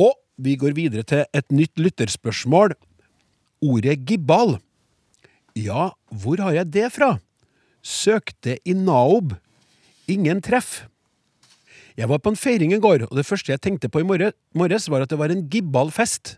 [0.00, 2.76] Og vi går videre til et nytt lytterspørsmål.
[3.64, 4.58] Ordet gibbal.
[5.58, 7.16] Ja, hvor har jeg det fra?
[7.82, 9.34] Søkte i Naob.
[10.08, 10.84] Ingen treff.
[11.98, 14.86] Jeg var på en feiring i går, og det første jeg tenkte på i morges,
[14.86, 16.36] var at det var en gibbalfest.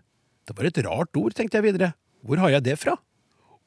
[0.49, 1.93] Det var et rart ord, tenkte jeg videre.
[2.25, 2.97] Hvor har jeg det fra?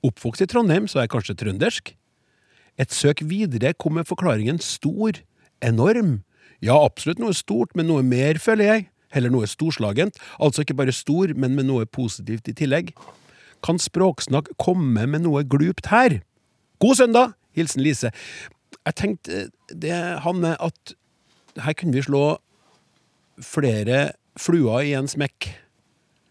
[0.04, 1.94] Oppvokst i Trondheim, så er jeg kanskje trøndersk?
[2.82, 5.22] Et søk videre kom med forklaringen stor,
[5.62, 6.24] enorm.
[6.66, 8.88] Ja, absolutt noe stort, men noe mer, føler jeg.
[9.13, 10.18] Heller noe storslagent.
[10.42, 12.89] Altså ikke bare stor, men med noe positivt i tillegg.
[13.63, 16.19] Kan Språksnakk komme med noe glupt her?
[16.84, 17.34] God søndag!
[17.56, 18.12] Hilsen Lise.
[18.84, 19.93] Jeg tenkte det,
[20.26, 20.95] Hanne, at
[21.63, 22.39] her kunne vi slå
[23.39, 25.47] flere fluer i en smekk.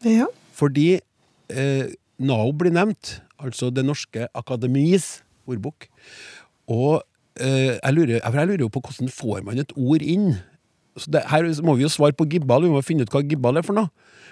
[0.05, 0.27] Ja.
[0.53, 0.99] Fordi
[1.49, 5.87] eh, NAO blir nevnt, altså Det norske akademis ordbok.
[6.69, 7.03] Og
[7.41, 10.35] eh, jeg, lurer, jeg lurer jo på hvordan får man et ord inn?
[10.97, 13.61] Så det, her må vi jo svare på gibbal, vi må finne ut hva gibbal
[13.61, 13.89] er for noe.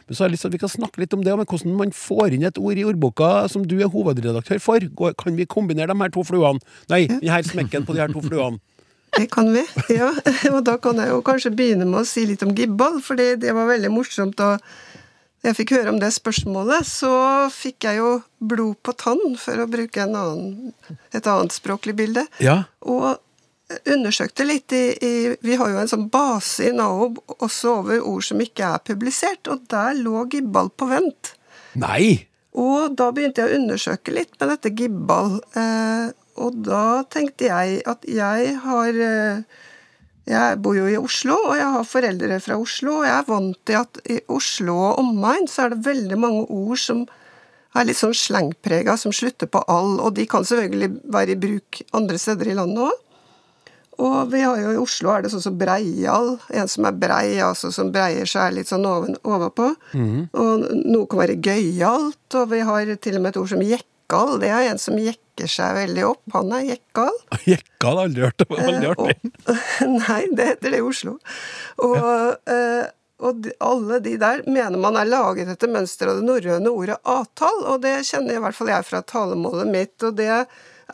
[0.06, 1.76] Men så har jeg lyst til at vi kan snakke litt om det, om hvordan
[1.78, 4.86] man får inn et ord i ordboka som du er hovedredaktør for.
[5.20, 6.60] Kan vi kombinere de her to fluene?
[6.90, 8.60] Nei, denne smekken på de her to fluene.
[9.10, 10.12] Det kan vi, ja.
[10.54, 13.50] Og da kan jeg jo kanskje begynne med å si litt om gibbal, fordi det
[13.56, 14.52] var veldig morsomt da
[15.42, 16.86] jeg fikk høre om det spørsmålet.
[16.86, 17.10] Så
[17.54, 20.74] fikk jeg jo blod på tann, for å bruke en annen,
[21.16, 22.26] et annet språklig bilde.
[22.44, 22.62] Ja.
[22.82, 23.18] Og
[23.94, 25.12] undersøkte litt i, i
[25.44, 29.50] Vi har jo en sånn base i NAOB også over ord som ikke er publisert,
[29.50, 31.34] og der lå gibbal på vent.
[31.78, 32.26] Nei!
[32.58, 35.36] Og da begynte jeg å undersøke litt med dette gibbal.
[35.54, 39.42] Eh, og da tenkte jeg at jeg har eh,
[40.30, 43.00] Jeg bor jo i Oslo, og jeg har foreldre fra Oslo.
[43.00, 46.44] Og jeg er vant til at i Oslo og omegn så er det veldig mange
[46.46, 47.06] ord som
[47.74, 49.98] er litt sånn slengprega, som slutter på all.
[50.02, 52.98] Og de kan selvfølgelig være i bruk andre steder i landet òg.
[54.00, 57.36] Og vi har jo i Oslo er det sånn som breial, en som er brei,
[57.44, 59.70] altså som breier seg litt sånn oven, overpå.
[60.40, 64.38] Og noe kan være gøyalt, og vi har til og med et ord som jekkal.
[64.42, 66.22] Det er en som jekker seg veldig opp.
[66.36, 67.12] Han er jekkal.
[67.50, 68.40] Jekkal har aldri hørt.
[68.40, 69.34] Det var veldig artig.
[69.44, 69.60] Og,
[70.00, 71.14] nei, det heter det i Oslo.
[71.84, 72.00] Og,
[72.56, 72.88] eh,
[73.20, 76.98] og de, alle de der mener man er laget etter mønster av det norrøne ordet
[77.04, 79.96] atal, og det kjenner i hvert fall jeg fra talemålet mitt.
[80.00, 80.46] og det er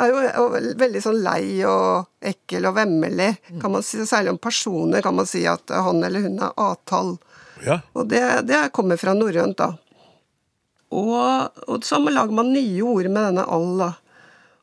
[0.04, 3.30] jo jo veldig sånn lei og ekkel og vemmelig.
[3.62, 7.14] Kan man si, særlig om personer kan man si at han eller hun er avtall.
[7.64, 7.80] Ja.
[7.96, 9.72] Og det, det kommer fra norrønt, da.
[10.96, 13.92] Og, og så lager man nye ord med denne all, da.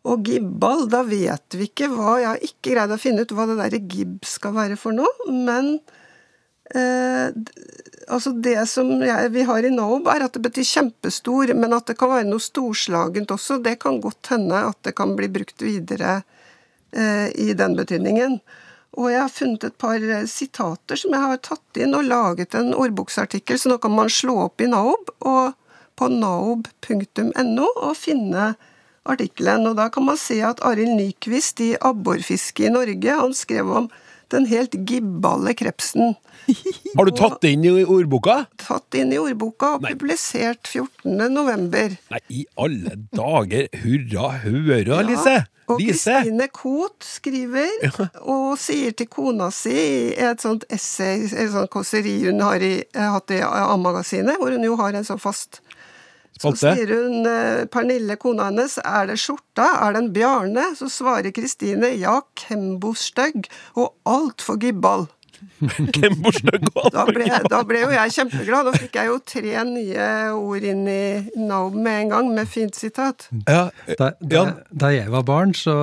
[0.04, 3.46] Og gibbal, da vet vi ikke hva Jeg har ikke greid å finne ut hva
[3.48, 5.78] det derre gib skal være for noe, men
[6.76, 7.32] eh,
[8.08, 11.88] Altså, det som jeg, vi har i Naob, er at det betyr kjempestor, men at
[11.90, 13.62] det kan være noe storslagent også.
[13.64, 16.22] Det kan godt hende at det kan bli brukt videre
[16.92, 18.40] eh, i den betydningen.
[18.94, 22.58] Og jeg har funnet et par eh, sitater som jeg har tatt inn og laget
[22.58, 25.56] en ordboksartikkel, så nå kan man slå opp i Naob og
[25.98, 28.54] på naob.no og finne
[29.10, 29.68] artikkelen.
[29.70, 33.90] Og da kan man se at Arild Nyquist i Abborfiske i Norge, han skrev om
[34.34, 36.16] den helt gibballe krepsen.
[36.98, 38.44] Har du tatt det inn i ordboka?
[38.60, 39.94] Tatt inn i ordboka og Nei.
[39.96, 41.30] publisert 14.
[41.32, 41.96] november.
[42.12, 43.70] Nei, i alle dager!
[43.84, 45.38] Hurra, hurra, Lise!
[45.72, 46.18] Og Lise!
[46.20, 47.72] Kristine Koht skriver,
[48.20, 49.74] og sier til kona si
[50.12, 54.68] i et sånt essay, et sånt kåseri hun har i, hatt i A-magasinet, hvor hun
[54.68, 55.62] jo har en sånn fast
[56.42, 60.70] Så sier hun, eh, Pernille, kona hennes, er det skjorta, er det en Bjarne?
[60.76, 65.08] Så svarer Kristine, ja, Kembo-stygg, og altfor gibbal.
[66.94, 68.68] Da ble, da ble jo jeg kjempeglad.
[68.68, 71.04] Da fikk jeg jo tre nye ord inn i
[71.40, 73.28] Naub med en gang, med fint sitat.
[73.48, 73.66] Ja,
[74.00, 75.76] Da, da, da jeg var barn, så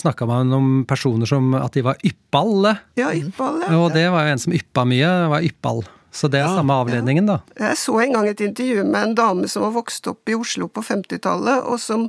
[0.00, 2.76] snakka man om personer som at de var yppalle.
[3.00, 3.68] Ja, yppalle.
[3.76, 5.84] Og det var jo en som yppa mye, var yppal.
[6.10, 7.38] Så det er Ja, samme avledningen, da.
[7.58, 10.66] Jeg så en gang et intervju med en dame som var vokst opp i Oslo
[10.66, 12.08] på 50-tallet, og som,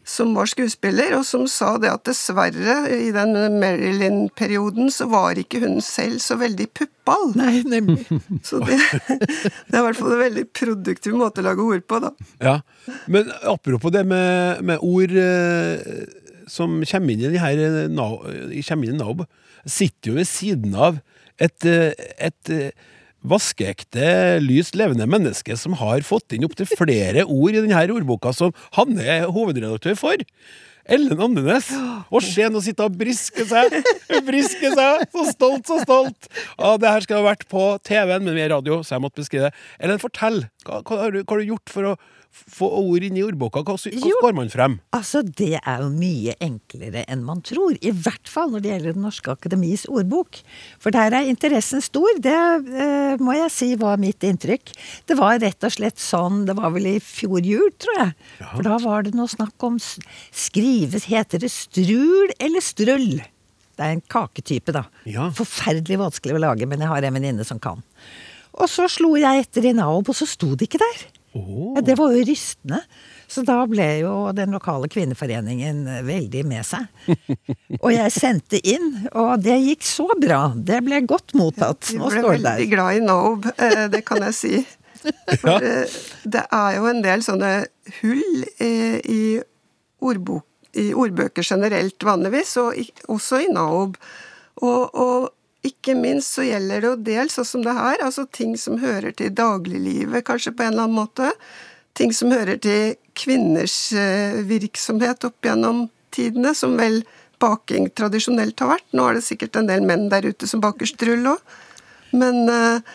[0.00, 5.60] som var skuespiller, og som sa det at dessverre, i den Marilyn-perioden, så var ikke
[5.66, 7.34] hun selv så veldig puppal.
[7.36, 8.08] Nei, nemlig.
[8.48, 8.80] Så det,
[9.20, 12.14] det er i hvert fall en veldig produktiv måte å lage ord på, da.
[12.40, 12.56] Ja.
[13.12, 16.08] Men apropos det med, med ord eh,
[16.48, 19.26] som kommer inn i, de her, eh, kommer inn i NAB,
[19.68, 21.04] sitter jo ved siden av
[21.40, 21.92] et, eh,
[22.24, 22.52] et
[23.24, 28.54] vaskeekte, lyst levende menneske som har fått inn opptil flere ord i denne ordboka som
[28.76, 30.24] han er hovedredaktør for.
[30.84, 31.70] Ellen Andenes.
[32.12, 33.78] Og se nå sitte og briske seg!
[34.26, 35.06] Briske seg!
[35.14, 36.28] Så stolt, så stolt!
[36.58, 39.22] Ja, det her skal ha vært på TV-en, men vi er radio, så jeg måtte
[39.22, 39.64] beskrive det.
[39.80, 40.42] Ellen, fortell.
[40.66, 41.96] Hva, hva, har, du, hva har du gjort for å
[42.34, 43.62] få ord inn i ordboka?
[43.64, 44.76] Hva, hva går man frem?
[44.96, 47.76] Altså, det er jo mye enklere enn man tror.
[47.78, 50.40] I hvert fall når det gjelder Den Norske Akademis ordbok.
[50.82, 52.10] For der er interessen stor.
[52.22, 54.74] Det eh, må jeg si var mitt inntrykk.
[55.08, 58.16] Det var rett og slett sånn Det var vel i fjor jul, tror jeg.
[58.42, 63.22] For da var det noe snakk om Skrives Heter det strul eller strøll?
[63.74, 64.84] Det er en kaketype, da.
[65.10, 65.30] Ja.
[65.34, 67.82] Forferdelig vanskelig å lage, men jeg har en venninne som kan.
[68.54, 71.00] Og så slo jeg etter i Naob, og så sto det ikke der.
[71.34, 72.78] Ja, det var jo rystende.
[73.26, 76.86] Så da ble jo den lokale kvinneforeningen veldig med seg.
[77.84, 80.42] Og jeg sendte inn, og det gikk så bra.
[80.54, 81.88] Det ble godt mottatt.
[81.90, 82.70] Vi Nå ble står det veldig der.
[82.70, 84.62] glad i Naob, eh, det kan jeg si.
[85.42, 85.96] For eh,
[86.36, 87.52] det er jo en del sånne
[87.98, 89.22] hull eh, i,
[90.04, 90.46] ordbok,
[90.78, 92.78] i ordbøker generelt vanligvis, og
[93.12, 93.98] også i Naob.
[94.62, 95.32] Og, og
[95.64, 99.14] ikke minst så gjelder det jo dels sånn som det her, altså ting som hører
[99.16, 101.30] til dagliglivet, kanskje på en eller annen måte.
[101.96, 107.02] Ting som hører til kvinners eh, virksomhet opp gjennom tidene, som vel
[107.42, 108.88] baking tradisjonelt har vært.
[108.92, 111.56] Nå er det sikkert en del menn der ute som baker strull òg.
[112.14, 112.94] Eh,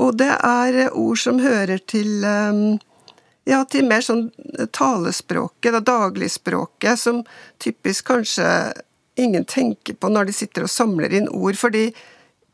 [0.00, 2.78] Og det er ord som hører til eh,
[3.48, 4.28] ja, til mer sånn
[4.72, 7.22] talespråket, da, dagligspråket, som
[7.62, 8.46] typisk kanskje
[9.20, 11.58] ingen tenker på når de sitter og samler inn ord.
[11.60, 11.90] fordi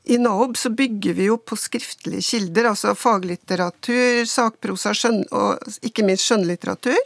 [0.06, 6.04] i NAOB så bygger vi jo på skriftlige kilder, altså faglitteratur, sakprosa skjønn, og ikke
[6.06, 7.00] minst skjønnlitteratur,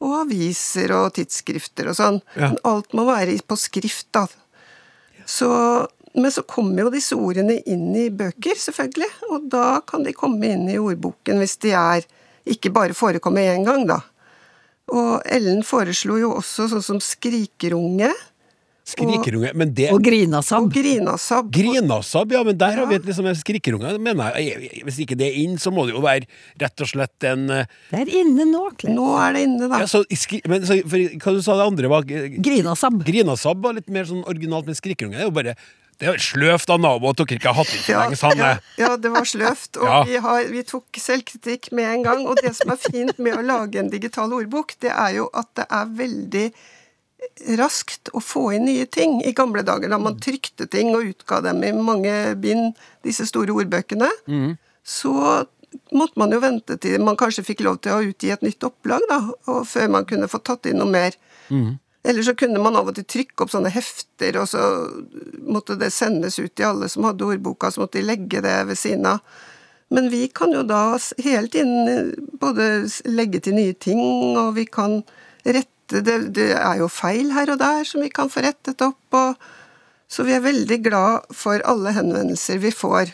[0.00, 2.20] og aviser og tidsskrifter og sånn.
[2.38, 2.48] Ja.
[2.48, 4.24] Men alt må være på skrift, da.
[5.28, 5.50] Så,
[6.16, 10.48] men så kommer jo disse ordene inn i bøker, selvfølgelig, og da kan de komme
[10.48, 12.08] inn i ordboken hvis de er
[12.48, 14.00] ikke bare forekommer én gang, da.
[14.88, 18.08] Og Ellen foreslo jo også sånn som skrikerunge
[18.88, 19.50] Skrikerunge.
[19.58, 20.64] Men det Og grinasabb.
[20.68, 21.50] og grinasabb.
[21.52, 23.94] Grinasabb, ja, men der har vi et liksom skrikerunge.
[24.00, 26.24] Mener jeg, hvis ikke det er inn, så må det jo være
[26.62, 28.94] rett og slett en eh, Det er inne nå, Kle.
[28.96, 29.82] Nå er det inne, da.
[29.84, 33.02] ja, så, skri, men, så, for, Hva du sa det andre var Grinasab Grinasabb.
[33.04, 35.54] Grinasabb var litt mer sånn originalt, men skrikerunge det er jo bare
[35.98, 38.48] Det er sløvt av naboen at dere ikke har hatt inn så Ja, lenge, Sanne.
[38.78, 39.76] ja, ja, det var sløvt.
[39.82, 40.00] Og Ja.
[40.06, 42.22] vi, har, vi tok selvkritikk med en gang.
[42.30, 45.48] Og det som er fint med å lage en digital ordbok, det er jo at
[45.58, 46.44] det er veldig
[47.58, 49.18] raskt å få inn nye ting.
[49.26, 53.54] I gamle dager da man trykte ting og utga dem i mange bind, disse store
[53.54, 54.08] ordbøkene,
[54.84, 55.14] så
[55.92, 59.04] måtte man jo vente til man kanskje fikk lov til å utgi et nytt opplag,
[59.10, 59.18] da,
[59.68, 61.18] før man kunne få tatt inn noe mer.
[62.08, 64.62] Eller så kunne man av og til trykke opp sånne hefter, og så
[65.44, 68.78] måtte det sendes ut til alle som hadde ordboka, så måtte de legge det ved
[68.78, 69.18] siden av.
[69.90, 74.00] Men vi kan jo da hele tiden eh, både legge til nye ting,
[74.36, 75.02] og vi kan
[75.44, 79.00] rette det, det er jo feil her og der som vi kan få rettet opp.
[79.16, 79.48] Og,
[80.08, 83.12] så vi er veldig glad for alle henvendelser vi får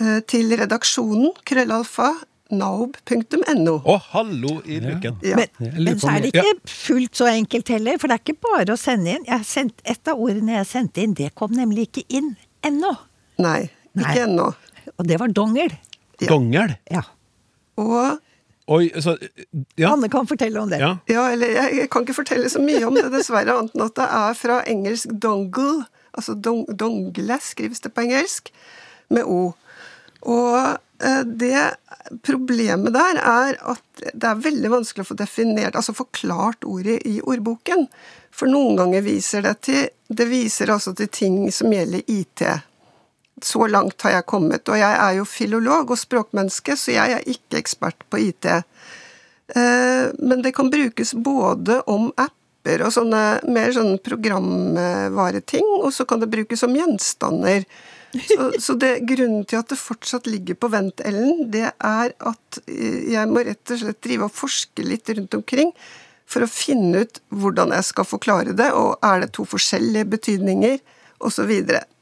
[0.00, 2.12] eh, til redaksjonen krøllalfa
[2.54, 3.74] naob.no.
[3.82, 5.16] Å, hallo i luken.
[5.26, 5.38] Ja.
[5.40, 8.76] Men, men så er det ikke fullt så enkelt heller, for det er ikke bare
[8.76, 9.26] å sende inn.
[9.26, 12.34] Jeg sendt, et av ordene jeg sendte inn, det kom nemlig ikke inn
[12.66, 12.92] ennå.
[13.42, 13.66] Nei.
[13.98, 14.52] ikke ennå.
[14.94, 15.74] Og det var dongel.
[16.22, 16.30] Ja.
[16.30, 16.76] Dongel.
[16.92, 17.02] Ja.
[17.82, 18.22] Og
[18.66, 19.16] Oi, så
[19.76, 19.92] Ja.
[19.92, 20.78] Anne kan fortelle om det.
[20.78, 20.98] ja.
[21.06, 24.08] Ja, eller jeg, kan ikke fortelle så mye om det, dessverre, annet enn at det
[24.18, 25.86] er fra engelsk dongle.
[26.16, 28.50] Altså dong, dongle skrives det på engelsk,
[29.08, 29.54] med O.
[30.26, 30.56] Og
[30.98, 31.76] eh, det
[32.26, 37.20] problemet der er at det er veldig vanskelig å få definert, altså forklart ordet i
[37.22, 37.86] ordboken.
[38.34, 42.42] For noen ganger viser det til Det viser altså til ting som gjelder IT.
[43.44, 44.68] Så langt har jeg kommet.
[44.68, 48.48] Og jeg er jo filolog og språkmenneske, så jeg er ikke ekspert på IT.
[48.48, 56.04] Eh, Men det kan brukes både om apper og sånne mer sånn programvareting, og så
[56.08, 57.66] kan det brukes som gjenstander.
[58.16, 62.60] Så, så det, grunnen til at det fortsatt ligger på vent, Ellen, det er at
[62.66, 65.72] eh, jeg må rett og slett drive og forske litt rundt omkring
[66.26, 70.80] for å finne ut hvordan jeg skal forklare det, og er det to forskjellige betydninger,
[71.20, 71.52] osv.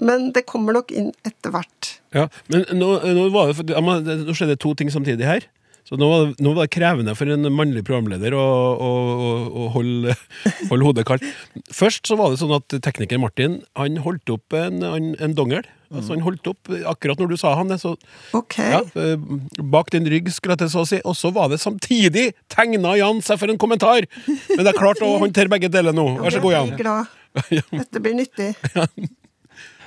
[0.05, 1.92] Men det kommer nok inn etter hvert.
[2.14, 5.46] Ja, men nå, nå, var det, nå skjedde to ting samtidig her.
[5.85, 8.90] Så nå, var det- nå var det krevende for en mannlig programleder å, å,
[9.29, 10.14] å, å holde,
[10.70, 11.27] holde hodet kaldt.
[11.68, 15.66] Først så var det sånn at tekniker Martin han holdt opp en, en, en dongel.
[15.94, 17.77] Altså han holdt opp akkurat når du sa han det.
[17.83, 17.92] Så,
[18.35, 18.70] okay.
[18.72, 21.03] ja, eh, bak din rygg, skulle jeg til å si.
[21.05, 24.09] Og så var det samtidig tegna Jan seg for en kommentar!
[24.24, 26.09] Men det er klart å håndtere begge deler nå.
[26.24, 27.05] Vær så god, Jeg Jan.
[27.81, 28.55] Dette blir nyttig.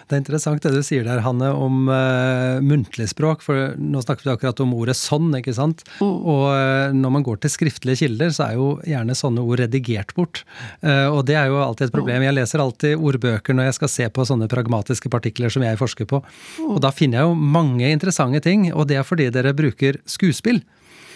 [0.07, 3.41] Det er interessant det du sier der, Hanne, om uh, muntlig språk.
[3.43, 5.83] For nå snakket vi akkurat om ordet sånn, ikke sant.
[5.99, 6.13] Mm.
[6.31, 10.15] Og uh, når man går til skriftlige kilder, så er jo gjerne sånne ord redigert
[10.15, 10.45] bort.
[10.79, 12.23] Uh, og det er jo alltid et problem.
[12.23, 16.07] Jeg leser alltid ordbøker når jeg skal se på sånne pragmatiske partikler som jeg forsker
[16.07, 16.23] på.
[16.69, 20.63] Og da finner jeg jo mange interessante ting, og det er fordi dere bruker skuespill.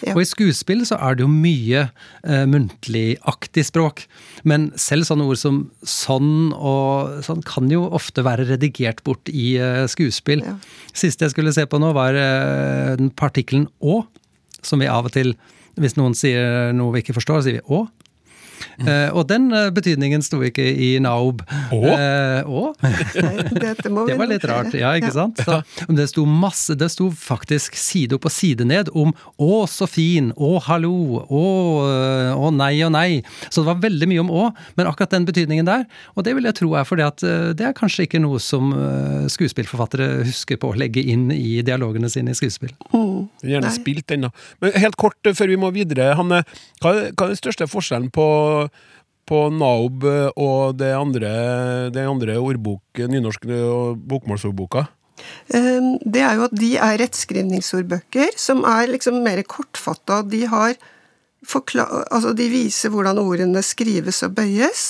[0.02, 0.16] Ja.
[0.16, 4.04] Og i skuespill så er det jo mye eh, muntligaktig språk.
[4.48, 9.54] Men selv sånne ord som sånn og sånn kan jo ofte være redigert bort i
[9.62, 10.44] eh, skuespill.
[10.46, 10.56] Ja.
[10.90, 14.02] Siste jeg skulle se på nå, var eh, den partikkelen å,
[14.62, 15.36] som vi av og til
[15.80, 17.86] hvis noen sier noe vi ikke forstår, sier vi å.
[18.82, 21.42] Uh, og den uh, betydningen sto ikke i Naob.
[21.72, 21.80] Å?
[21.92, 22.40] Eh,
[23.82, 25.42] det var litt rart, ja, ikke sant?
[25.44, 29.88] Så, det sto masse, det sto faktisk side opp og side ned om 'å, så
[29.90, 31.44] fin', 'å, hallo', 'å,
[32.36, 33.22] å nei og nei'.
[33.48, 36.48] Så det var veldig mye om 'å', men akkurat den betydningen der, og det vil
[36.48, 37.22] jeg tro er fordi at
[37.56, 38.72] det er kanskje ikke noe som
[39.32, 42.72] skuespillforfattere husker på å legge inn i dialogene sine i skuespill.
[42.92, 43.28] Mm.
[43.42, 43.74] Gjerne nei.
[43.74, 44.32] spilt den, da.
[44.62, 46.42] Men helt kort før vi må videre, Hanne.
[46.82, 48.26] Hva, hva er den største forskjellen på
[49.28, 51.30] på Naob og det andre,
[51.94, 53.46] det andre ordbok, nynorsk
[54.10, 54.86] bokmålsordboka?
[55.54, 60.22] Ehm, det er jo at de er rettskrivningsordbøker som er liksom mer kortfatta.
[60.28, 64.84] De, altså de viser hvordan ordene skrives og bøyes,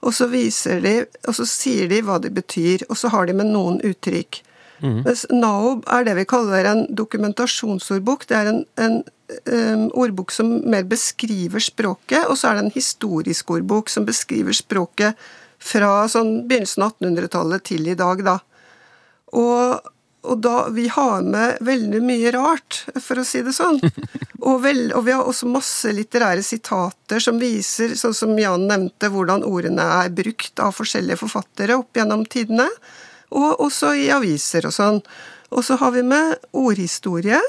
[0.00, 0.94] og så, de,
[1.28, 4.40] og så sier de hva de betyr, og så har de med noen uttrykk.
[4.80, 5.02] Mm.
[5.04, 8.24] Mens Naob er det vi kaller en dokumentasjonsordbok.
[8.30, 9.02] Det er en, en
[9.92, 15.18] ordbok som mer beskriver språket, og så er det en historisk ordbok som beskriver språket
[15.60, 18.38] fra sånn begynnelsen av 1800-tallet til i dag, da.
[19.36, 19.90] Og,
[20.24, 23.80] og, da, vi har med veldig mye rart, for å si det sånn.
[24.40, 29.10] Og, vel, og vi har også masse litterære sitater som viser, sånn som Jan nevnte,
[29.12, 32.64] hvordan ordene er brukt av forskjellige forfattere opp gjennom tidene
[33.36, 35.00] og også i aviser og sånn.
[35.50, 37.40] Og så har vi med ordhistorie.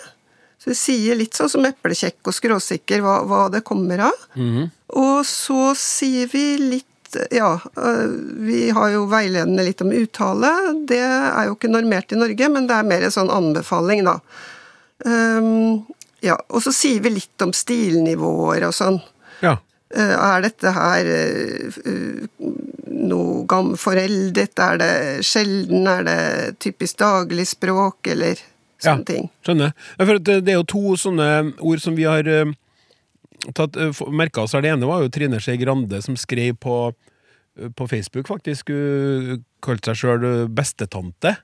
[0.61, 4.25] Så vi sier litt sånn som eplekjekk og skråsikker hva, hva det kommer av.
[4.37, 4.67] Mm.
[5.01, 6.87] Og så sier vi litt
[7.33, 8.11] ja, øh,
[8.45, 10.51] vi har jo veiledende litt om uttale.
[10.87, 14.19] Det er jo ikke normert i Norge, men det er mer en sånn anbefaling, da.
[15.03, 15.81] Um,
[16.21, 19.01] ja, og så sier vi litt om stilnivåer og sånn.
[19.41, 19.57] Ja.
[19.91, 21.81] Uh, er dette her uh,
[23.11, 24.61] noe foreldet?
[24.61, 24.93] Er det
[25.27, 25.89] sjelden?
[25.89, 26.21] Er det
[26.63, 28.39] typisk dagligspråk, eller
[28.83, 29.29] sånne ja, ting?
[29.45, 29.75] Skjønner.
[30.21, 32.51] Det er jo to sånne ord som vi har uh,
[33.57, 34.65] tatt uh, merka oss her.
[34.65, 36.81] Det ene var jo Trine Skei Grande, som skrev på,
[37.77, 38.73] på Facebook, faktisk.
[38.73, 41.37] Hun kalte seg sjøl bestetante.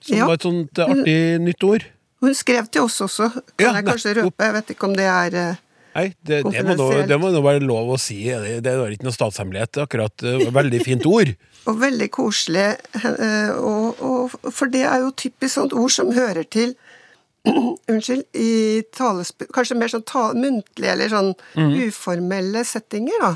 [0.00, 0.28] Som ja.
[0.28, 1.88] var et sånt artig hun, nytt ord.
[2.24, 4.46] Hun skrev til oss også, kan ja, jeg kanskje røpe.
[4.46, 5.42] Jeg vet ikke om det er
[5.90, 8.20] Nei, det, det, må nå, det, må nå, være lov å si.
[8.30, 9.80] Det, det er ikke noe statshemmelighet.
[9.82, 10.22] Akkurat
[10.54, 11.32] Veldig fint ord.
[11.68, 12.76] og veldig koselig.
[13.04, 16.74] Eh, og, og, for det er jo typisk sånt ord som hører til
[17.90, 21.72] Unnskyld, i talesp Kanskje mer sånn ta, muntlige eller sånn mm.
[21.88, 23.30] uformelle settinger, da.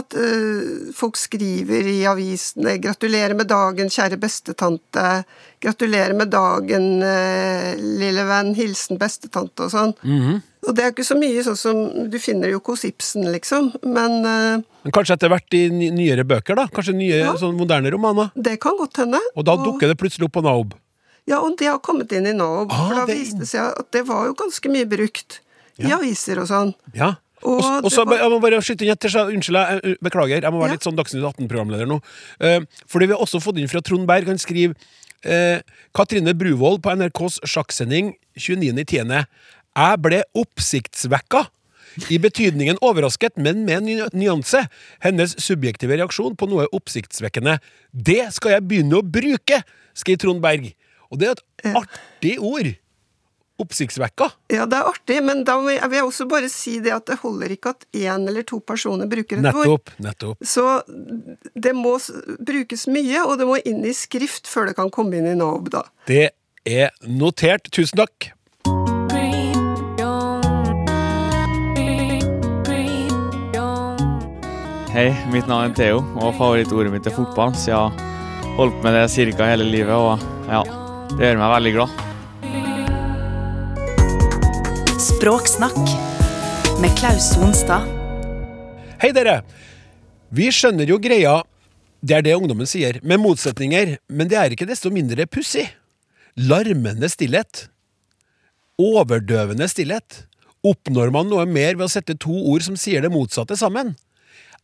[0.00, 5.24] At uh, folk skriver i avisene 'Gratulerer med dagen, kjære bestetante'.
[5.60, 8.54] 'Gratulerer med dagen, uh, lille venn.
[8.56, 9.92] Hilsen bestetante', og sånn.
[10.00, 10.40] Mm.
[10.62, 11.78] Og det er ikke så mye sånn som
[12.10, 16.56] Du finner jo hos Ibsen, liksom, men uh, Men Kanskje etter hvert i nyere bøker,
[16.58, 16.68] da?
[16.72, 18.32] Kanskje nye, ja, sånn moderne romaner?
[18.34, 19.20] Det kan godt hende.
[19.36, 20.72] Og da og, dukker det plutselig opp på Naob?
[21.30, 23.18] Ja, og det har kommet inn i nå, Ah, for da det...
[23.20, 25.38] viste det seg at det var jo ganske mye brukt
[25.78, 25.86] ja.
[25.86, 26.72] i aviser og sånn.
[26.96, 27.14] Ja.
[27.42, 28.20] Og, og så, var...
[28.22, 30.78] Jeg må bare skyte inn etter Unnskyld, jeg beklager, jeg må være ja.
[30.78, 31.98] litt sånn Dagsnytt 18-programleder nå.
[32.42, 34.76] Uh, fordi vi har også fått inn fra Trond Berg, han skriver
[35.26, 35.58] uh,
[35.96, 39.26] Katrine Bruvoll på NRKs sjakksending 29.10.
[39.72, 41.46] Jeg ble oppsiktsvekka.
[42.08, 44.62] I betydningen overrasket, men med en nyanse.
[45.04, 47.58] Hennes subjektive reaksjon på noe oppsiktsvekkende.
[47.92, 49.60] Det skal jeg begynne å bruke,
[49.92, 50.70] skriver Trond Berg.
[51.12, 52.72] Og det er et artig ord.
[53.60, 54.30] Oppsiktsvekka.
[54.50, 57.52] Ja, det er artig, men da vil jeg også bare si det at det holder
[57.52, 59.92] ikke at én eller to personer bruker et nettopp, ord.
[60.02, 60.40] Nettopp.
[60.40, 60.64] Så
[61.52, 61.92] det må
[62.40, 65.68] brukes mye, og det må inn i skrift før det kan komme inn i NOB,
[65.76, 65.84] da.
[66.08, 66.32] Det
[66.64, 67.68] er notert.
[67.70, 68.32] Tusen takk.
[74.92, 77.54] Hei, mitt navn er Theo, og favorittordet mitt er fotball.
[77.56, 79.06] Så jeg har holdt med det
[79.38, 79.52] ca.
[79.52, 80.20] hele livet, og
[80.50, 80.64] ja,
[81.18, 81.90] det gjør meg veldig glad.
[85.02, 85.82] Språksnakk
[86.82, 87.88] med Klaus Sonstad.
[89.02, 89.42] Hei, dere!
[90.32, 91.42] Vi skjønner jo greia,
[92.00, 95.66] det er det ungdommen sier, med motsetninger, men det er ikke desto mindre pussig.
[96.40, 97.66] Larmende stillhet.
[98.80, 100.24] Overdøvende stillhet.
[100.64, 103.92] Oppnår man noe mer ved å sette to ord som sier det motsatte sammen?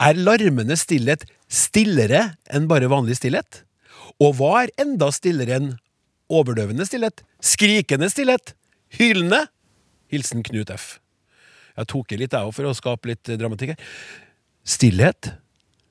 [0.01, 3.64] Er larmende stillhet stillere enn bare vanlig stillhet?
[4.22, 5.70] Og hva er enda stillere enn
[6.29, 7.24] overdøvende stillhet?
[7.45, 8.55] Skrikende stillhet?
[8.99, 9.47] Hylende?
[10.12, 10.97] Hilsen Knut F.
[11.79, 13.93] Jeg tok i litt, jeg òg, for å skape litt eh, dramatikk her.
[14.68, 15.31] Stillhet.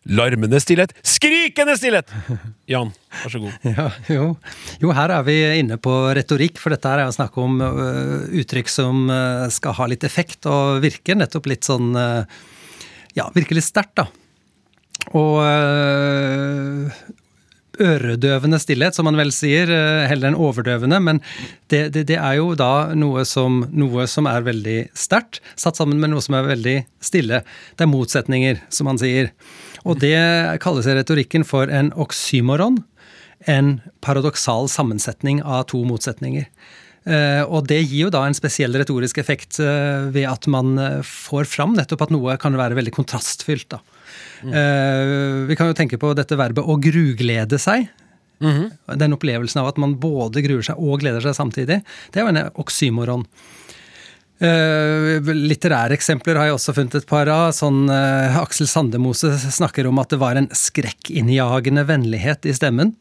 [0.07, 0.93] Larmende stillhet.
[1.03, 2.11] Skrikende stillhet!
[2.71, 3.65] Jan, vær så god.
[3.77, 4.27] Ja, jo.
[4.83, 8.27] jo, her er vi inne på retorikk, for dette her er å snakk om uh,
[8.39, 12.23] uttrykk som uh, skal ha litt effekt og virke nettopp litt sånn uh,
[13.17, 14.07] Ja, virke litt sterkt, da.
[15.17, 15.39] Og
[17.83, 19.69] øredøvende stillhet, som man vel sier,
[20.09, 20.99] heller enn overdøvende.
[21.03, 21.21] Men
[21.71, 26.01] det, det, det er jo da noe som, noe som er veldig sterkt, satt sammen
[26.01, 27.43] med noe som er veldig stille.
[27.77, 29.31] Det er motsetninger, som man sier.
[29.87, 30.17] Og det
[30.63, 32.81] kalles i retorikken for en oksymoron.
[33.47, 36.49] En paradoksal sammensetning av to motsetninger.
[37.07, 40.73] Uh, og det gir jo da en spesiell retorisk effekt uh, ved at man
[41.07, 43.69] får fram nettopp at noe kan være veldig kontrastfylt.
[43.77, 43.79] da.
[44.41, 47.87] Vi kan jo tenke på dette verbet å gruglede seg.
[48.39, 48.97] Mm -hmm.
[48.97, 51.81] Den opplevelsen av at man både gruer seg og gleder seg samtidig.
[52.11, 53.25] Det er jo en oksymoron.
[54.37, 57.51] Uh, litterære eksempler har jeg også funnet et par av.
[57.57, 62.93] Sånn, uh, Aksel Sandemose snakker om at det var en skrekkinnjagende vennlighet i stemmen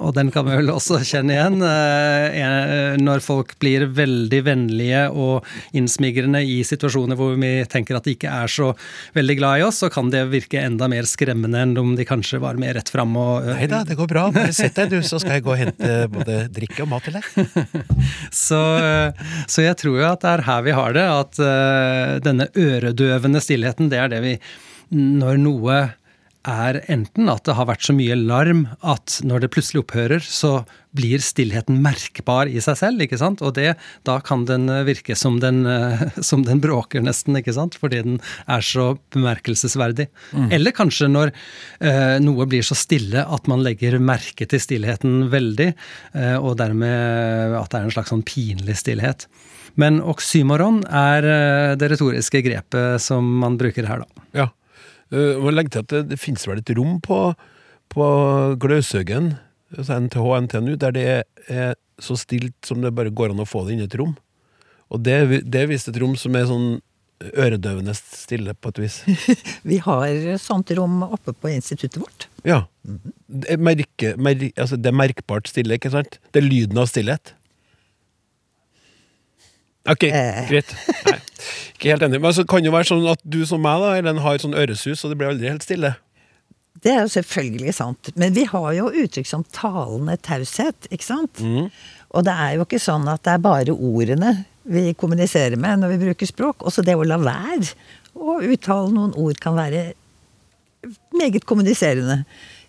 [0.00, 1.60] og den kan vi vel også kjenne igjen.
[1.64, 5.46] Eh, når folk blir veldig vennlige og
[5.76, 8.70] innsmigrende i situasjoner hvor vi tenker at de ikke er så
[9.16, 12.40] veldig glad i oss, så kan det virke enda mer skremmende enn om de kanskje
[12.42, 14.26] var mer rett fram og Nei da, det går bra.
[14.34, 17.18] Bare sett deg, du, så skal jeg gå og hente både drikke og mat til
[17.18, 17.78] deg.
[18.46, 18.62] så,
[19.50, 21.44] så jeg tror jo at det er her vi har det, at
[22.24, 24.36] denne øredøvende stillheten, det er det vi
[24.90, 25.80] Når noe
[26.48, 30.62] er enten at det har vært så mye larm at når det plutselig opphører, så
[30.96, 33.42] blir stillheten merkbar i seg selv, ikke sant?
[33.44, 33.74] Og det,
[34.08, 37.76] da kan den eh, virke som den, eh, som den bråker, nesten, ikke sant?
[37.78, 38.18] Fordi den
[38.50, 40.08] er så bemerkelsesverdig.
[40.32, 40.48] Mm.
[40.56, 45.70] Eller kanskje når eh, noe blir så stille at man legger merke til stillheten veldig,
[46.16, 49.28] eh, og dermed at det er en slags sånn pinlig stillhet.
[49.78, 54.26] Men oksymoron er eh, det retoriske grepet som man bruker her, da.
[54.42, 54.48] Ja.
[55.10, 57.20] Uh, må legge til at det, det finnes vel et rom på,
[57.90, 58.10] på
[58.62, 59.32] Gløshaugen,
[59.76, 63.48] altså NTH NTNU, der det er, er, så stilt som det bare går an å
[63.48, 64.14] få det inn i et rom.
[64.90, 66.78] Og det, det er visst et rom som er sånn
[67.20, 69.00] øredøvende stille, på et vis.
[69.68, 72.28] Vi har sånt rom oppe på instituttet vårt.
[72.48, 72.62] Ja.
[72.82, 76.16] Det er, merke, mer, altså det er merkbart stille, ikke sant?
[76.32, 77.34] Det er lyden av stillhet.
[79.88, 80.44] Ok, eh.
[80.50, 80.74] greit.
[81.06, 81.18] Nei.
[81.76, 82.20] Ikke helt enig.
[82.20, 84.56] Men så kan det jo være sånn at du som meg da, Ellen, har sånn
[84.58, 85.94] øresus, og det blir aldri helt stille.
[86.80, 88.10] Det er jo selvfølgelig sant.
[88.20, 91.40] Men vi har jo uttrykk som talende taushet, ikke sant?
[91.40, 91.70] Mm.
[92.16, 94.34] Og det er jo ikke sånn at det er bare ordene
[94.70, 96.64] vi kommuniserer med når vi bruker språk.
[96.68, 97.72] Også det å la være
[98.16, 99.90] å uttale noen ord kan være
[101.16, 102.22] meget kommuniserende.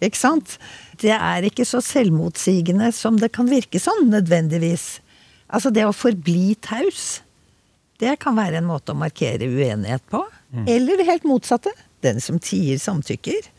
[0.03, 0.57] Ikke sant?
[1.01, 5.00] Det er ikke så selvmotsigende som det kan virke sånn, nødvendigvis.
[5.51, 7.21] Altså det å forbli taus,
[8.01, 10.23] det kan være en måte å markere uenighet på.
[10.51, 10.65] Mm.
[10.71, 11.73] Eller det helt motsatte.
[12.01, 13.49] Den som tier, samtykker.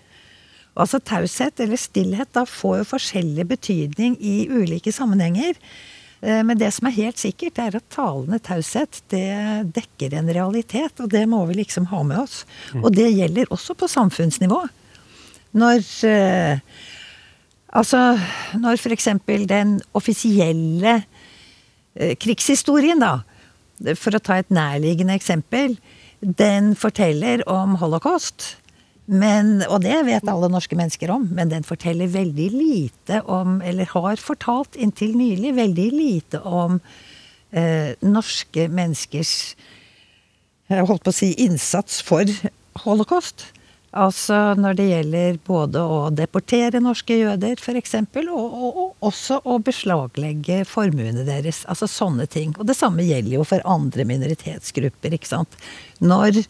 [0.72, 5.58] Altså taushet eller stillhet da får jo forskjellig betydning i ulike sammenhenger.
[6.22, 10.96] Eh, men det som er helt sikkert, er at talende taushet det dekker en realitet,
[11.02, 12.42] og det må vi liksom ha med oss.
[12.72, 12.86] Mm.
[12.86, 14.64] Og det gjelder også på samfunnsnivå.
[15.60, 16.58] Når eh,
[17.72, 18.18] Altså,
[18.60, 19.06] når f.eks.
[19.48, 20.98] den offisielle
[21.94, 23.20] krigshistorien, da,
[23.98, 25.76] for å ta et nærliggende eksempel,
[26.22, 28.56] den forteller om holocaust.
[29.10, 33.90] Men, og det vet alle norske mennesker om, men den forteller veldig lite om, eller
[33.92, 36.78] har fortalt inntil nylig, veldig lite om
[37.50, 39.34] eh, norske menneskers
[40.72, 42.28] jeg holdt på å si innsats for
[42.86, 43.44] holocaust.
[43.92, 49.58] Altså når det gjelder både å deportere norske jøder, f.eks., og, og, og også å
[49.60, 51.62] beslaglegge formuene deres.
[51.68, 52.54] Altså sånne ting.
[52.56, 55.60] Og det samme gjelder jo for andre minoritetsgrupper, ikke sant.
[56.00, 56.40] Når,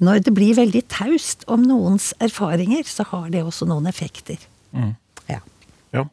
[0.00, 4.40] når det blir veldig taust om noens erfaringer, så har det også noen effekter.
[4.72, 4.94] Mm.
[5.28, 5.42] Ja.
[5.92, 6.08] ja.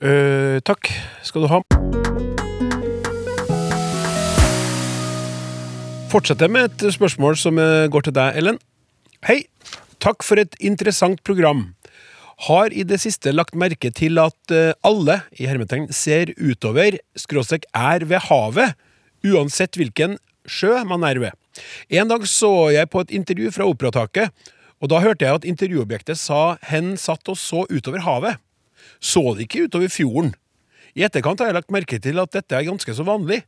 [0.00, 0.88] Uh, takk
[1.26, 1.64] skal du ha.
[6.08, 7.58] Fortsetter med et spørsmål som
[7.92, 8.56] går til deg, Ellen.
[9.28, 9.42] Hei!
[10.00, 11.74] Takk for et interessant program.
[12.46, 17.66] Har i det siste lagt merke til at eh, alle i hermetegn ser utover, skråstrek
[17.76, 18.78] er ved havet,
[19.26, 20.16] uansett hvilken
[20.48, 21.36] sjø man er ved.
[21.92, 24.32] En dag så jeg på et intervju fra Operataket,
[24.80, 28.40] og da hørte jeg at intervjuobjektet sa hen satt og så utover havet.
[28.96, 30.32] Så det ikke utover fjorden.
[30.96, 33.42] I etterkant har jeg lagt merke til at dette er ganske så vanlig.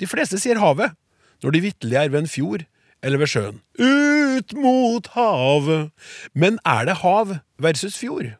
[0.00, 0.96] De fleste sier havet,
[1.42, 2.66] når de vitterlig er ved en fjord
[3.02, 3.60] eller ved sjøen.
[3.80, 5.90] Ut mot havet!
[6.34, 8.34] Men er det hav versus fjord?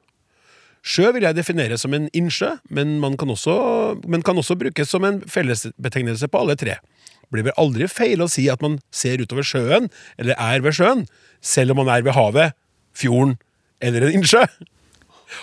[0.80, 5.04] Sjø vil jeg definere som en innsjø, men, kan også, men kan også brukes som
[5.04, 6.78] en fellesbetegnelse på alle tre.
[7.20, 10.76] Det blir vel aldri feil å si at man ser utover sjøen, eller er ved
[10.78, 11.04] sjøen,
[11.44, 12.56] selv om man er ved havet,
[12.96, 13.36] fjorden
[13.84, 14.42] eller en innsjø.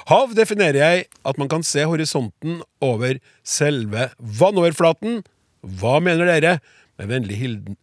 [0.10, 5.22] Hav definerer jeg at man kan se horisonten over selve vannoverflaten.
[5.80, 6.58] Hva mener dere?
[6.98, 7.38] Med vennlig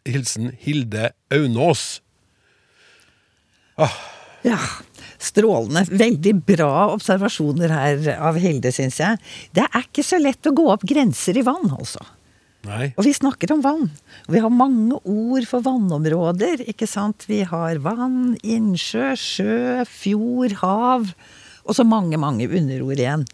[0.08, 2.00] hilsen Hilde Aunås.
[4.44, 4.58] Ja,
[5.22, 5.84] strålende.
[5.88, 9.22] Veldig bra observasjoner her av Hilde, syns jeg.
[9.54, 12.02] Det er ikke så lett å gå opp grenser i vann, altså.
[12.64, 12.90] Nei.
[12.96, 13.88] Og vi snakker om vann.
[14.30, 17.26] Vi har mange ord for vannområder, ikke sant.
[17.28, 21.10] Vi har vann, innsjø, sjø, fjord, hav.
[21.64, 23.26] Og så mange, mange underord igjen.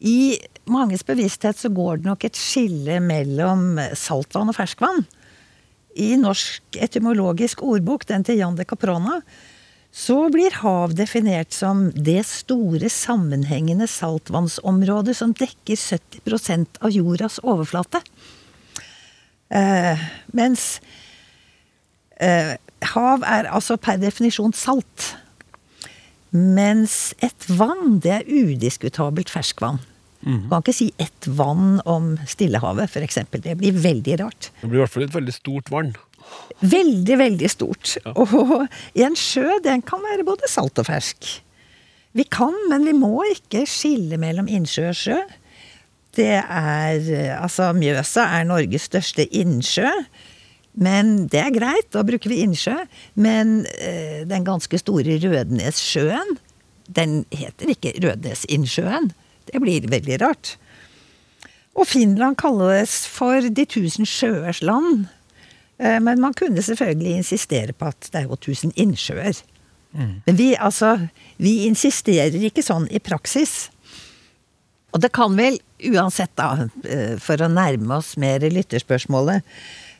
[0.00, 0.40] I
[0.72, 5.04] manges bevissthet så går det nok et skille mellom saltvann og ferskvann.
[5.98, 9.20] I Norsk etymologisk ordbok, den til Jan de Caprona,
[9.90, 18.02] så blir hav definert som det store sammenhengende saltvannsområdet som dekker 70% av jordas overflate.
[19.50, 20.78] Eh, mens
[22.22, 22.54] eh,
[22.94, 25.14] hav er altså per definisjon salt.
[26.30, 29.82] Mens et vann, det er udiskutabelt ferskvann.
[30.20, 33.20] Du kan ikke si ett vann om Stillehavet, f.eks.
[33.40, 34.50] Det blir veldig rart.
[34.60, 35.94] Det blir i hvert fall et veldig stort vann.
[36.60, 37.94] Veldig, veldig stort.
[38.12, 38.66] Og
[39.00, 41.30] en sjø, den kan være både salt og fersk.
[42.12, 45.20] Vi kan, men vi må ikke skille mellom innsjø og sjø.
[46.18, 47.06] Det er
[47.38, 49.88] Altså, Mjøsa er Norges største innsjø.
[50.80, 52.76] Men det er greit, da bruker vi innsjø.
[53.18, 56.36] Men eh, den ganske store Rødnessjøen,
[56.90, 59.10] den heter ikke Rødnesinnsjøen.
[59.48, 60.56] Det blir veldig rart.
[61.78, 65.06] Og Finland kalles for de tusen sjøers land.
[65.78, 69.42] Eh, Men man kunne selvfølgelig insistere på at det er jo tusen innsjøer.
[70.26, 71.08] Men vi, altså,
[71.42, 73.70] vi insisterer ikke sånn i praksis.
[74.94, 75.58] Og det kan vel,
[75.90, 79.42] uansett da, eh, for å nærme oss mer lytterspørsmålet,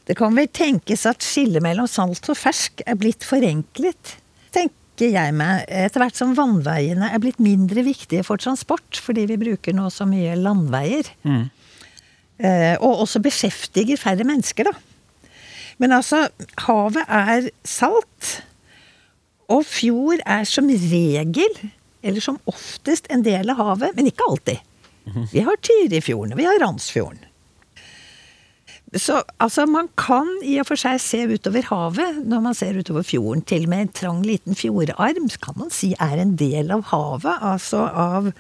[0.07, 4.17] det kan vel tenkes at skillet mellom salt og fersk er blitt forenklet,
[5.01, 9.39] tenker jeg meg, etter hvert som vannveiene er blitt mindre viktige for transport, fordi vi
[9.41, 11.09] bruker nå så mye landveier.
[12.41, 14.73] Eh, og også beskjeftiger færre mennesker, da.
[15.81, 16.27] Men altså,
[16.67, 18.43] havet er salt,
[19.51, 21.57] og fjord er som regel,
[22.03, 24.61] eller som oftest, en del av havet, men ikke alltid.
[25.33, 27.25] Vi har Tyrifjorden, og vi har Randsfjorden.
[28.99, 33.07] Så altså, man kan i og for seg se utover havet når man ser utover
[33.07, 33.45] fjorden.
[33.47, 37.37] Til og med en trang liten fjordarm kan man si er en del av havet,
[37.53, 38.33] altså av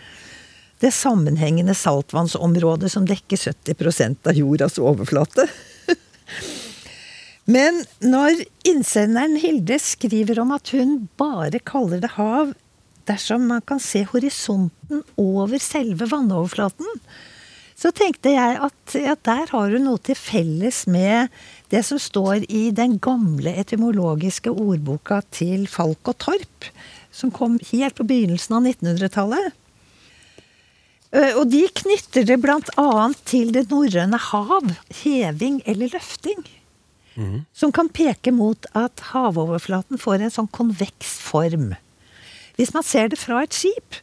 [0.81, 5.47] det sammenhengende saltvannsområdet som dekker 70% av jordas overflate.
[7.55, 12.55] Men når innsenderen Hilde skriver om at hun bare kaller det hav
[13.09, 16.87] dersom man kan se horisonten over selve vannoverflaten,
[17.81, 21.31] så tenkte jeg at ja, der har hun noe til felles med
[21.73, 26.69] det som står i den gamle etymologiske ordboka til Falk og Torp,
[27.11, 29.57] som kom helt på begynnelsen av 1900-tallet.
[31.17, 36.45] Eh, Og de knytter det annet til det norrøne hav, heving eller løfting.
[37.53, 41.73] Som kan peke mot at havoverflaten får en sånn konveks form.
[42.57, 43.99] Hvis man ser det fra et skip,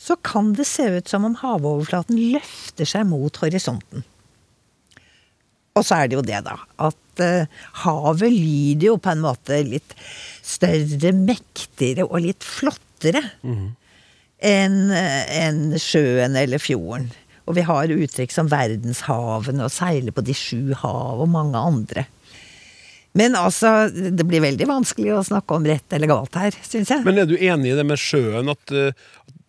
[0.00, 4.06] så kan det se ut som om havoverflaten løfter seg mot horisonten.
[5.78, 9.60] Og så er det jo det, da, at uh, havet lyder jo på en måte
[9.66, 9.94] litt
[10.42, 13.22] større, mektigere og litt flottere
[14.40, 17.10] enn eh, enn sjøen eller fjorden.
[17.48, 22.06] Og vi har uttrykk som verdenshavene og seile på de sju hav og mange andre.
[23.18, 27.02] Men altså, det blir veldig vanskelig å snakke om rett eller galt her, syns jeg.
[27.06, 28.94] Men er du enig i det med sjøen, at, eh,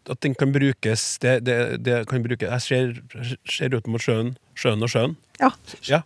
[0.10, 4.34] at den kan brukes det, det, det kan bruke, Jeg ser, ser ut mot sjøen,
[4.58, 5.16] sjøen og sjøen.
[5.40, 5.52] Ja,
[5.88, 6.02] Ja.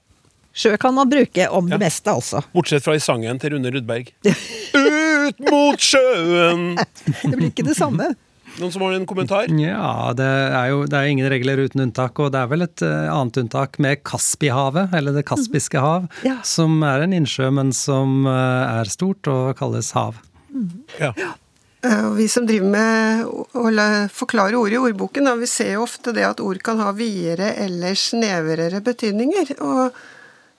[0.56, 1.78] sjø kan man bruke om Ja.
[1.78, 2.43] det meste, altså.
[2.54, 4.12] Bortsett fra i sangen til Rune Rudberg.
[4.76, 6.76] Ut mot sjøen!
[6.78, 8.12] Det blir ikke det samme.
[8.56, 9.50] Noen som har en kommentar?
[9.60, 10.24] Ja, det
[10.56, 13.39] er jo det er ingen regler uten unntak, og det er vel et uh, annet
[13.41, 16.38] unntak med Kaspihavet, eller Det kaspiske hav, Ja.
[16.48, 20.22] som er en innsjø, men som uh, er stort og kalles hav.
[21.02, 21.12] Ja.
[21.86, 23.70] Eh, vi som driver med å
[24.14, 27.98] forklare ord i ordboken, vi ser jo ofte det at ord kan ha videre eller
[28.00, 29.54] snevrere betydninger.
[29.62, 30.00] Og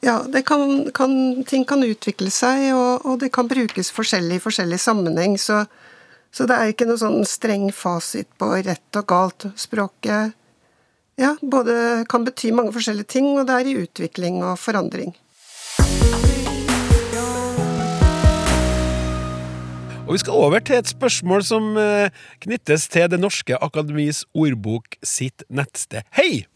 [0.05, 1.17] ja, kan, kan,
[1.49, 5.35] ting kan utvikle seg, og, og det kan brukes forskjellig i forskjellig sammenheng.
[5.41, 5.65] Så,
[6.31, 9.49] så det er ikke noe sånn streng fasit på rett og galt.
[9.59, 10.37] Språket
[11.17, 15.17] ja, både kan bety mange forskjellige ting, og det er i utvikling og forandring.
[20.07, 24.95] Og vi skal over til et spørsmål som eh, knyttes til Det norske akademis ordbok
[25.03, 26.07] sitt nettsted.
[26.15, 26.47] Hei!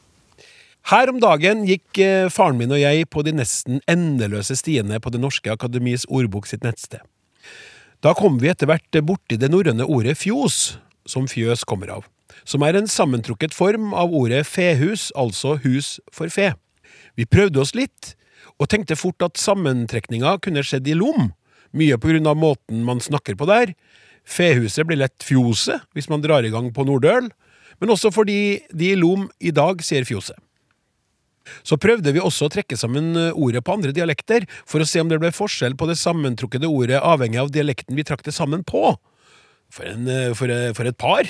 [0.86, 5.10] Her om dagen gikk eh, faren min og jeg på de nesten endeløse stiene på
[5.10, 7.02] Det norske akademis ordbok sitt nettsted.
[8.06, 12.06] Da kom vi etter hvert borti det norrøne ordet fjos, som fjøs kommer av,
[12.46, 16.52] som er en sammentrukket form av ordet fehus, altså hus for fe.
[17.18, 18.14] Vi prøvde oss litt,
[18.62, 21.32] og tenkte fort at sammentrekninga kunne skjedd i lom,
[21.76, 23.74] mye av måten man snakker på der.
[24.24, 27.30] Fehuset blir lett fjoset hvis man drar i gang på Nordøl,
[27.80, 30.36] men også fordi de i Lom i dag sier fjoset.
[31.66, 35.02] Så prøvde vi også å trekke sammen eh, ordet på andre dialekter, for å se
[35.02, 38.62] om det ble forskjell på det sammentrukkede ordet avhengig av dialekten vi trakk det sammen
[38.66, 38.94] på.
[39.72, 41.28] For, en, eh, for, eh, for et par!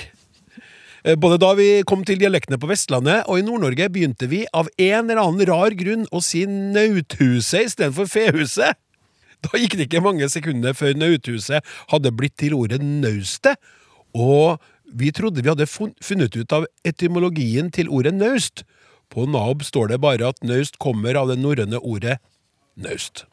[1.17, 5.07] Både da vi kom til dialektene på Vestlandet og i Nord-Norge, begynte vi av en
[5.09, 8.77] eller annen rar grunn å si Nauthuset istedenfor Fehuset.
[9.41, 13.57] Da gikk det ikke mange sekunder før Nauthuset hadde blitt til ordet naustet,
[14.13, 14.61] og
[14.91, 18.65] vi trodde vi hadde funnet ut av etymologien til ordet naust.
[19.11, 22.19] På NAB står det bare at naust kommer av det norrøne ordet
[22.75, 23.25] naust.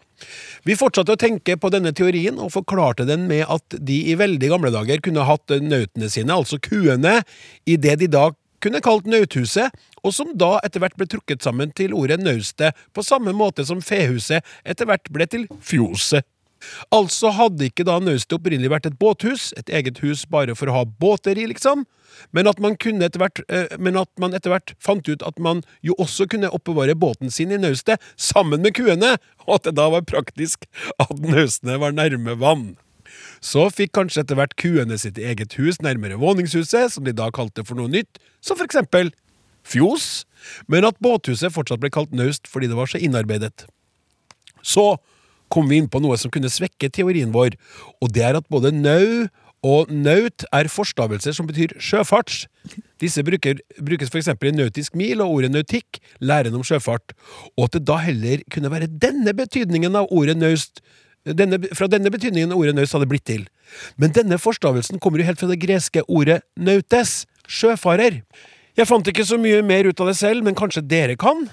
[0.67, 4.51] Vi fortsatte å tenke på denne teorien, og forklarte den med at de i veldig
[4.51, 7.21] gamle dager kunne hatt nautene sine, altså kuene,
[7.67, 8.31] i det de da
[8.63, 13.05] kunne kalt Nauthuset, og som da etter hvert ble trukket sammen til ordet naustet, på
[13.07, 16.27] samme måte som fehuset etter hvert ble til fjoset.
[16.95, 20.81] Altså hadde ikke da naustet opprinnelig vært et båthus, et eget hus bare for å
[20.81, 21.85] ha båter i, liksom,
[22.35, 25.63] men at man, etter hvert, eh, men at man etter hvert fant ut at man
[25.87, 29.89] jo også kunne oppbevare båten sin i naustet sammen med kuene, og at det da
[29.95, 30.67] var praktisk
[30.99, 32.73] at naustene var nærme vann.
[33.45, 37.65] Så fikk kanskje etter hvert kuene sitt eget hus nærmere våningshuset, som de da kalte
[37.67, 39.13] for noe nytt, som for eksempel
[39.69, 40.25] fjos,
[40.71, 43.67] men at båthuset fortsatt ble kalt naust fordi det var så innarbeidet.
[44.63, 44.97] Så
[45.53, 47.57] kom vi inn på noe som kunne svekke teorien vår,
[48.03, 49.29] og det er at både nau
[49.67, 52.45] og naut er forstavelser som betyr sjøfarts.
[53.03, 54.31] Disse bruker, brukes f.eks.
[54.31, 57.15] i nautisk mil og ordet nautikk, læren om sjøfart,
[57.57, 60.83] og at det da heller kunne være denne betydningen av ordet naust
[61.37, 63.47] denne, fra denne betydningen ordet naus hadde blitt til.
[64.01, 68.23] Men denne forstavelsen kommer jo helt fra det greske ordet nautes, sjøfarer.
[68.79, 71.49] Jeg fant ikke så mye mer ut av det selv, men kanskje dere kan?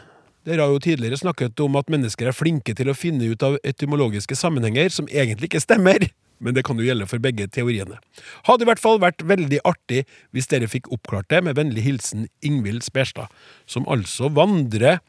[0.45, 3.57] Dere har jo tidligere snakket om at mennesker er flinke til å finne ut av
[3.65, 6.05] etymologiske sammenhenger som egentlig ikke stemmer,
[6.37, 7.97] men det kan jo gjelde for begge teoriene.
[8.45, 10.03] Hadde i hvert fall vært veldig artig
[10.35, 13.33] hvis dere fikk oppklart det, med vennlig hilsen Ingvild Sperstad,
[13.65, 14.99] som altså vandrer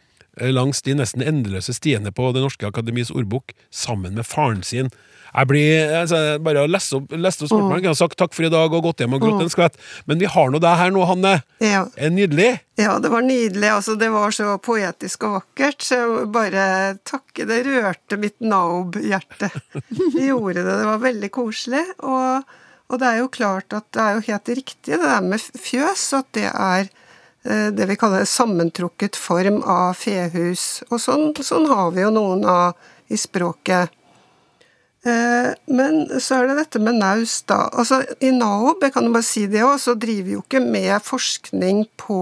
[0.41, 4.91] langs de nesten endeløse stiene på Det norske akademis ordbok sammen med faren sin.
[5.37, 8.53] Jeg blir altså, Bare å lese opp, lest opp jeg kunne sagt takk for i
[8.53, 9.79] dag og gått hjem og grått en skvett,
[10.09, 11.35] men vi har nå deg her nå, Hanne.
[11.65, 11.85] Ja.
[11.97, 12.51] Er nydelig?
[12.81, 13.69] Ja, det var nydelig.
[13.73, 16.67] Altså, det var så poetisk og vakkert, så jeg bare
[17.09, 17.49] takke.
[17.49, 19.51] Det rørte mitt Naob-hjerte.
[20.17, 20.77] Det gjorde det.
[20.81, 21.83] Det var veldig koselig.
[22.05, 22.55] Og,
[22.93, 26.07] og det er jo klart at det er jo helt riktig, det der med fjøs,
[26.17, 27.03] at det er Eh,
[27.47, 30.83] det vi kaller sammentrukket form av fehus.
[30.91, 32.75] Og sånn, sånn har vi jo noen av
[33.09, 33.93] i språket.
[35.07, 37.69] Eh, men så er det dette med naus, da.
[37.79, 40.63] Altså, I NAOB, jeg kan jo bare si det òg, så driver vi jo ikke
[40.65, 42.21] med forskning på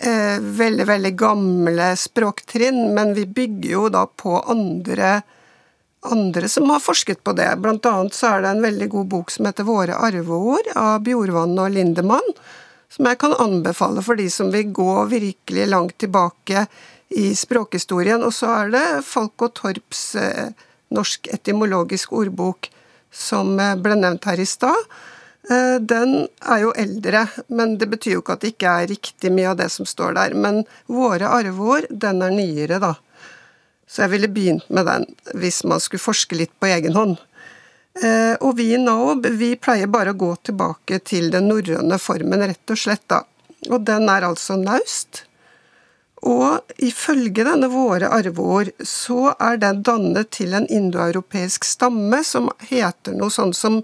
[0.00, 5.18] eh, veldig, veldig gamle språktrinn, men vi bygger jo da på andre,
[6.06, 7.50] andre som har forsket på det.
[7.60, 11.58] Blant annet så er det en veldig god bok som heter Våre arveord av Bjorvann
[11.60, 12.36] og Lindemann
[12.92, 16.66] som jeg kan anbefale for de som vil gå virkelig langt tilbake
[17.08, 18.22] i språkhistorien.
[18.24, 20.54] Og så er det Falk og Torps eh,
[20.94, 22.70] norsk etymologisk ordbok
[23.12, 24.88] som eh, ble nevnt her i stad.
[25.50, 29.32] Eh, den er jo eldre, men det betyr jo ikke at det ikke er riktig
[29.34, 30.36] mye av det som står der.
[30.38, 32.94] Men våre arveord, den er nyere, da.
[33.86, 35.06] Så jeg ville begynt med den
[35.38, 37.20] hvis man skulle forske litt på egen hånd.
[38.02, 42.44] Eh, og vi i NAOB vi pleier bare å gå tilbake til den norrøne formen,
[42.44, 43.06] rett og slett.
[43.08, 43.22] da.
[43.70, 45.24] Og den er altså naust.
[46.26, 53.14] Og ifølge denne Våre arveord så er den dannet til en indoeuropeisk stamme som heter
[53.14, 53.82] noe sånn som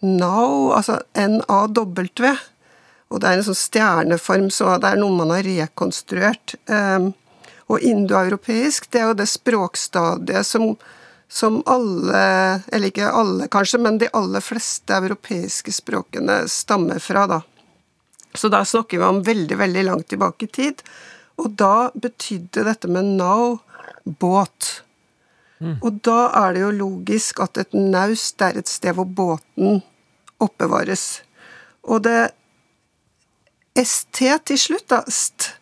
[0.00, 2.36] NAW, altså N-A-W.
[3.10, 6.54] Og det er en sånn stjerneform, så det er noe man har rekonstruert.
[6.70, 7.10] Eh,
[7.70, 10.72] og indoeuropeisk, det er jo det språkstadiet som
[11.30, 12.22] som alle,
[12.72, 17.40] eller ikke alle kanskje, men de aller fleste europeiske språkene stammer fra, da.
[18.34, 20.82] Så da snakker vi om veldig, veldig langt tilbake i tid.
[21.38, 23.60] Og da betydde dette med now
[24.04, 24.82] båt.
[25.60, 25.78] Mm.
[25.78, 29.82] Og da er det jo logisk at et naust er et sted hvor båten
[30.42, 31.22] oppbevares.
[31.86, 32.32] Og det
[33.80, 35.54] st til slutt, da, st,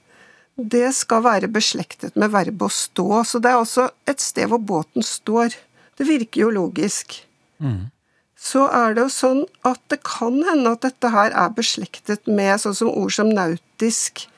[0.59, 3.23] det skal være beslektet med verbet å stå.
[3.25, 5.55] Så det er altså et sted hvor båten står.
[5.99, 7.23] Det virker jo logisk.
[7.59, 7.91] Mm.
[8.39, 12.61] så er det jo sånn at det kan hende at dette her er beslektet med
[12.63, 14.29] sånn som ord som nautisk.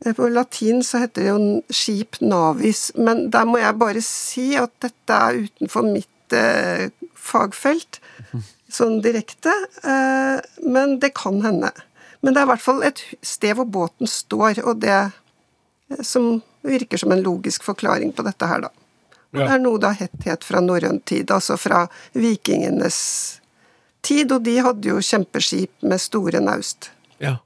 [0.00, 4.46] Eh, På latin så heter det jo skip navis, men der må jeg bare si
[4.56, 8.00] at dette er utenfor mitt eh, fagfelt,
[8.78, 9.52] sånn direkte.
[9.84, 11.74] Eh, men det kan hende.
[12.24, 15.02] Men det er i hvert fall et sted hvor båten står, og det
[16.02, 18.72] som virker som en logisk forklaring på dette her, da.
[19.34, 19.44] Ja.
[19.44, 22.98] Det er noe det har hett het fra norrøn tid, altså fra vikingenes
[24.06, 26.92] tid, og de hadde jo kjempeskip med store naust.
[27.22, 27.38] Ja.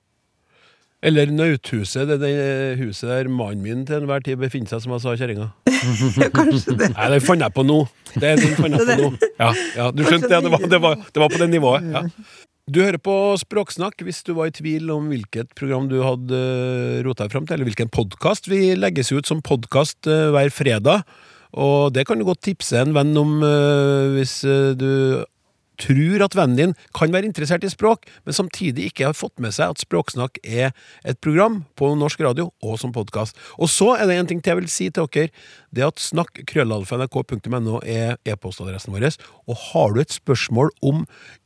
[1.01, 2.33] Eller Nauthuset, det, det
[2.81, 5.47] huset der mannen min til enhver tid befinner seg, som jeg sa kjerringa.
[6.35, 6.91] Kanskje det.
[6.97, 7.79] Nei, den fant jeg på nå.
[8.17, 9.13] Det, den fant jeg på nå.
[9.39, 11.87] Ja, ja, du skjønte det, det var, det, var, det var på det nivået.
[11.95, 12.03] Ja.
[12.69, 16.99] Du hører på Språksnakk hvis du var i tvil om hvilket program du hadde uh,
[17.07, 18.51] rota fram til, eller hvilken podkast.
[18.53, 21.07] Vi legges ut som podkast hver fredag,
[21.57, 25.25] og det kan du godt tipse en venn om eh, hvis eh, du
[25.79, 29.55] tror at vennen din kan være interessert i språk, men samtidig ikke har fått med
[29.55, 30.73] seg at Språksnakk er
[31.07, 33.39] et program på norsk radio og som podkast.
[33.59, 35.33] Og så er det en ting til jeg vil si til dere.
[35.75, 39.11] Det at snakk.krøllalfa.nrk.no er e-postadressen vår.
[39.47, 41.05] Og har du et spørsmål om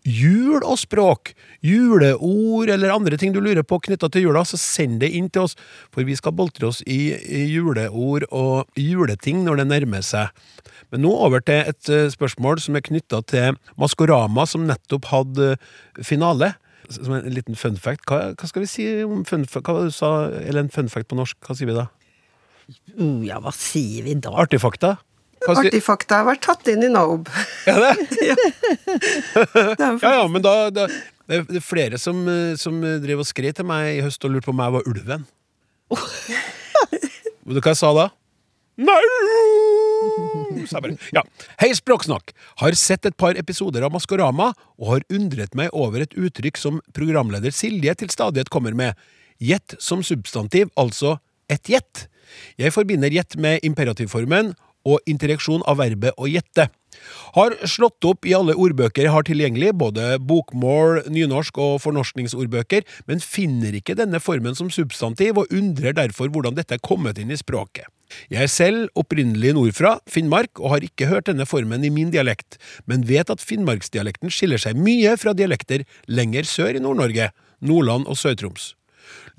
[0.09, 1.33] jul og språk,
[1.63, 5.47] juleord eller andre ting du lurer på knytta til jula, så send det inn til
[5.47, 5.57] oss,
[5.95, 7.15] for vi skal boltre oss i
[7.53, 10.33] juleord og juleting når det nærmer seg.
[10.93, 15.55] Men nå over til et eh, spørsmål som er knytta til Maskorama, som nettopp hadde
[15.55, 16.53] eh, finale.
[16.93, 18.05] Som en liten fun fact.
[18.11, 19.71] Hva, hva skal vi si om fun fact?
[19.71, 20.11] Hva du sa,
[20.43, 21.39] eller en fun fact på norsk?
[21.47, 21.87] Hva sier vi da?
[22.99, 24.35] Uh, ja, hva sier vi da?
[24.43, 24.61] Artig
[25.47, 25.63] fakta?
[25.67, 27.29] Artig fakta har vært tatt inn i NAOB.
[27.71, 27.93] Er det?
[28.23, 28.37] Er
[30.03, 33.55] Ja, ja, men da, da det er- er flere som, eh, som drev og skrev
[33.57, 35.27] til meg i høst og lurte på om jeg var ulven.
[37.43, 38.09] Vet du hva jeg sa da?
[38.83, 39.01] Nei!
[40.67, 40.97] Sa jeg bare.
[41.15, 41.23] Ja.
[41.61, 42.33] Hei, Språksnakk!
[42.63, 46.81] Har sett et par episoder av Maskorama og har undret meg over et uttrykk som
[46.97, 48.97] programleder Silje til stadighet kommer med.
[49.43, 51.17] Gjett som substantiv, altså
[51.51, 52.07] et gjett.
[52.61, 54.55] Jeg forbinder gjett med imperativformen
[54.89, 56.69] og interjeksjon av verbet å gjette.
[57.37, 63.25] Har slått opp i alle ordbøker jeg har tilgjengelig, både bokmål, nynorsk og fornorskningsordbøker, men
[63.25, 67.41] finner ikke denne formen som substantiv, og undrer derfor hvordan dette er kommet inn i
[67.41, 67.89] språket.
[68.29, 72.59] Jeg er selv opprinnelig nordfra, Finnmark, og har ikke hørt denne formen i min dialekt,
[72.85, 77.31] men vet at finnmarksdialekten skiller seg mye fra dialekter lenger sør i Nord-Norge,
[77.65, 78.75] Nordland og Sør-Troms.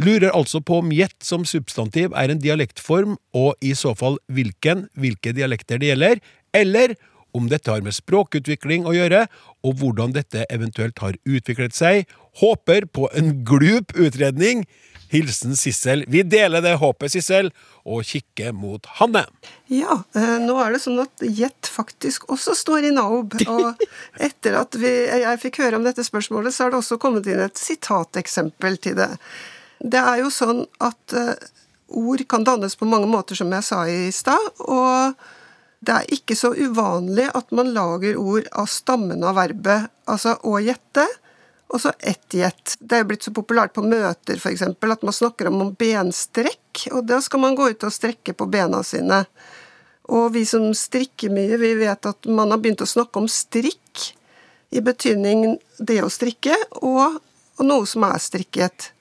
[0.02, 4.88] Lurer altså på om gjett som substantiv er en dialektform, og i så fall hvilken,
[5.00, 6.96] hvilke dialekter det gjelder, eller
[7.34, 9.26] om dette har med språkutvikling å gjøre,
[9.66, 12.10] og hvordan dette eventuelt har utviklet seg.
[12.42, 14.68] Håper på en glup utredning.
[15.14, 16.06] Hilsen Sissel.
[16.10, 17.52] Vi deler det håpet, Sissel,
[17.86, 19.22] og kikker mot Hanne.
[19.70, 23.38] Ja, eh, nå er det sånn at Jet faktisk også står i NAOB.
[23.46, 23.84] Og
[24.30, 27.44] etter at vi, jeg fikk høre om dette spørsmålet, så har det også kommet inn
[27.46, 29.12] et sitateksempel til det.
[29.84, 31.36] Det er jo sånn at eh,
[31.94, 34.64] ord kan dannes på mange måter, som jeg sa i stad.
[34.64, 35.18] Og
[35.84, 40.56] det er ikke så uvanlig at man lager ord av stammen av verbet, altså å
[40.64, 41.06] gjette.
[41.74, 42.76] Og så ett gjett.
[42.80, 44.62] Det er blitt så populært på møter f.eks.
[44.64, 48.84] at man snakker om benstrekk, og da skal man gå ut og strekke på bena
[48.86, 49.24] sine.
[50.14, 54.14] Og vi som strikker mye, vi vet at man har begynt å snakke om strikk,
[54.74, 57.20] i betydning det å strikke, og,
[57.60, 58.93] og noe som er strikket.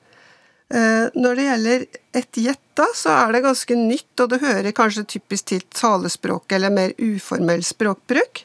[0.72, 4.72] Eh, Når det gjelder et gjett, da, så er det ganske nytt, og det hører
[4.76, 8.44] kanskje typisk til talespråket eller mer uformell språkbruk.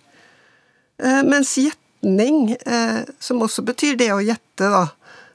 [1.04, 4.90] Eh, Mens gjetning, eh, som også betyr det å gjette, da,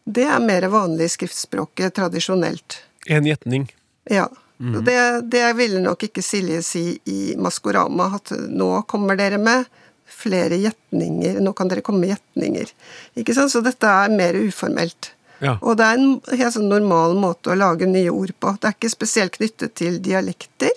[0.05, 2.83] det er mer vanlig i skriftspråket tradisjonelt.
[3.09, 3.71] En gjetning.
[4.11, 4.29] Ja.
[4.63, 9.65] Og Det, det ville nok ikke Silje si i Maskorama, at nå kommer dere med
[10.07, 12.71] flere gjetninger, nå kan dere komme med gjetninger.
[13.19, 13.51] Ikke sant?
[13.51, 15.11] Så dette er mer uformelt.
[15.43, 15.57] Ja.
[15.61, 18.55] Og det er en helt sånn normal måte å lage nye ord på.
[18.61, 20.71] Det er ikke spesielt knyttet til dialekter,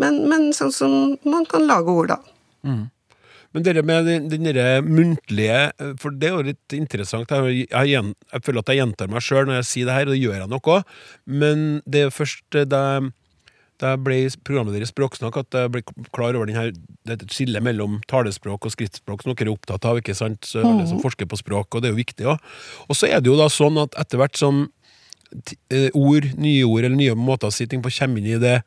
[0.00, 2.18] men, men sånn som man kan lage ord, da.
[3.54, 5.58] Men det med den, den muntlige
[6.02, 7.30] For det er jo litt interessant.
[7.30, 10.16] Jeg, jeg, jeg føler at jeg gjentar meg sjøl når jeg sier det her, og
[10.16, 10.96] det gjør jeg nok òg.
[11.42, 13.12] Men det er først da jeg,
[13.82, 15.82] da ble programmet deres Språksnakk, at jeg ble
[16.14, 16.76] klar over denne, her,
[17.08, 20.46] dette skillet mellom talespråk og skriftspråk, som dere er opptatt av, ikke sant?
[20.46, 22.54] Så alle som forsker på språk, og det er jo viktig òg.
[22.86, 24.64] Og så er det jo da sånn at etter hvert som
[25.74, 28.60] eh, ord, nye ord eller nye måter å si ting på kommer inn i det,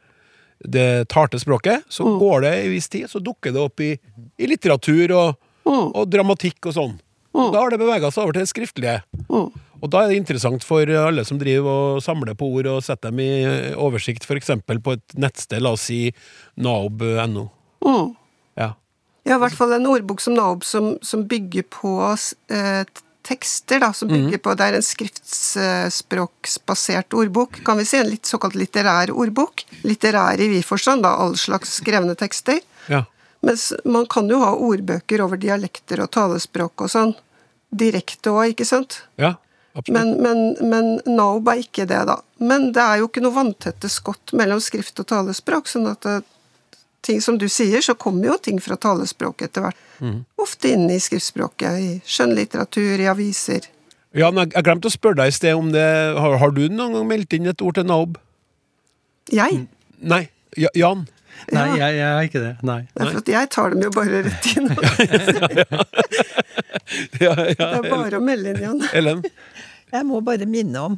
[0.65, 3.93] det talte språket, så går det en viss tid, så dukker det opp i,
[4.41, 5.37] i litteratur og,
[5.69, 6.97] og dramatikk og sånn.
[7.37, 7.49] Mm.
[7.53, 8.99] Da har det bevega seg over til det skriftlige.
[9.81, 13.09] Og da er det interessant for alle som driver og samler på ord og setter
[13.13, 13.31] dem i
[13.77, 14.51] oversikt, f.eks.
[14.65, 15.99] på et nettsted, la oss si
[16.57, 17.45] naob.no.
[17.85, 18.07] Mm.
[18.57, 18.69] Ja.
[19.27, 22.83] Ja, i hvert fall en ordbok som Naob som, som bygger på eh,
[23.27, 27.97] tekster, da, som bygger på Det er en skriftspråksbasert ordbok, kan vi si.
[27.99, 29.65] En litt såkalt litterær ordbok.
[29.83, 32.59] Litterær i vid forstand, da, all slags skrevne tekster.
[32.87, 33.03] Ja.
[33.45, 37.13] Mens man kan jo ha ordbøker over dialekter og talespråk og sånn.
[37.67, 38.91] Direkte òg, ikke sant?
[39.19, 39.35] ja.
[39.93, 42.17] Men, men, men Naob er ikke det, da.
[42.41, 45.69] Men det er jo ikke noe vanntette skott mellom skrift og talespråk.
[45.69, 46.15] sånn at det,
[47.05, 49.83] ting som du sier, så kommer jo ting fra talespråket etter hvert.
[50.41, 51.77] Ofte inn i skriftspråket.
[51.81, 53.67] I skjønnlitteratur, i aviser.
[54.17, 55.83] Ja, men jeg, glemte å spørre deg i sted om det
[56.17, 58.17] Har, har du noen gang meldt inn et ord til Naob?
[59.29, 59.67] Jeg?
[59.99, 60.23] Nei.
[60.57, 61.05] Ja, Jan?
[61.53, 62.53] Nei, jeg, jeg er ikke det.
[62.65, 62.79] Nei.
[62.95, 64.71] Det er for at jeg tar dem jo bare rett inn.
[67.19, 67.67] Ja, Det ja.
[67.77, 68.81] er bare å melde inn, Jan.
[68.95, 69.21] Ellen?
[69.93, 70.97] Jeg må bare minne om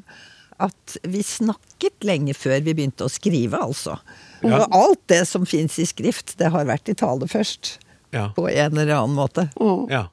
[0.60, 3.98] at vi snakket lenge før vi begynte å skrive, altså.
[4.44, 4.58] Ja.
[4.66, 7.78] Og alt det som fins i skrift, det har vært i tale først.
[8.12, 8.30] Ja.
[8.36, 9.48] På en eller annen måte.
[9.60, 10.08] Mm, Ja.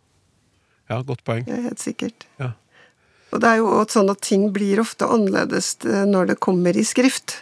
[0.90, 1.44] ja, godt poeng.
[1.48, 2.26] det er helt sikkert.
[2.38, 2.52] Ja.
[3.32, 6.76] Og det er jo også sånn at ting blir ofte annerledes eh, når det kommer
[6.76, 7.40] i skrift.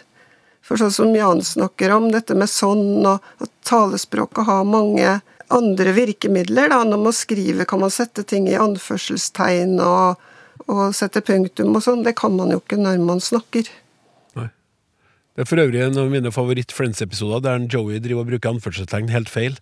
[0.65, 5.19] For sånn som Jan snakker om, dette med sånn, og at talespråket har mange
[5.53, 6.69] andre virkemidler.
[6.73, 10.17] da, Når man skriver kan man sette ting i anførselstegn og,
[10.71, 12.03] og sette punktum og sånn.
[12.05, 13.69] Det kan man jo ikke når man snakker.
[15.35, 19.09] Det er for øvrig en av mine favoritt-Friends-episoder der en Joey driver og bruker anførselstegn
[19.11, 19.57] helt feil.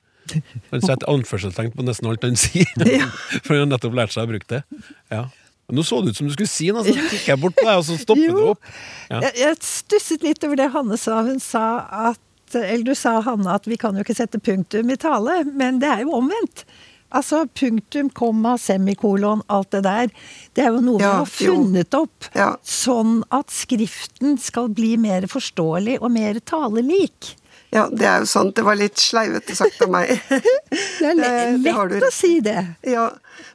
[0.70, 2.70] Han setter anførselstegn på nesten alt han sier,
[3.44, 4.62] for han har nettopp lært seg å bruke det.
[5.10, 5.26] Ja.
[5.74, 7.80] Nå så det ut som du skulle si noe, så kikket jeg bort på deg,
[7.80, 8.70] og så stoppet du opp.
[9.10, 9.24] Ja.
[9.26, 11.24] Jeg, jeg stusset litt over det Hanne sa.
[11.26, 11.66] Hun sa
[12.12, 12.22] at
[12.60, 15.90] Eller du sa, Hanne, at vi kan jo ikke sette punktum i tale, men det
[15.90, 16.68] er jo omvendt.
[17.14, 20.10] Altså punktum, komma, semikolon, alt det der.
[20.58, 21.56] Det er jo noe Ja, vi har jo.
[21.62, 22.30] funnet opp.
[22.34, 22.50] Ja.
[22.66, 27.36] Sånn at skriften skal bli mer forståelig og mer talelik.
[27.74, 28.54] Ja, det er jo sant.
[28.58, 30.12] Det var litt sleivete sagt av meg.
[30.30, 32.60] Det er lett, Det- det lett å si det.
[32.86, 33.08] Ja,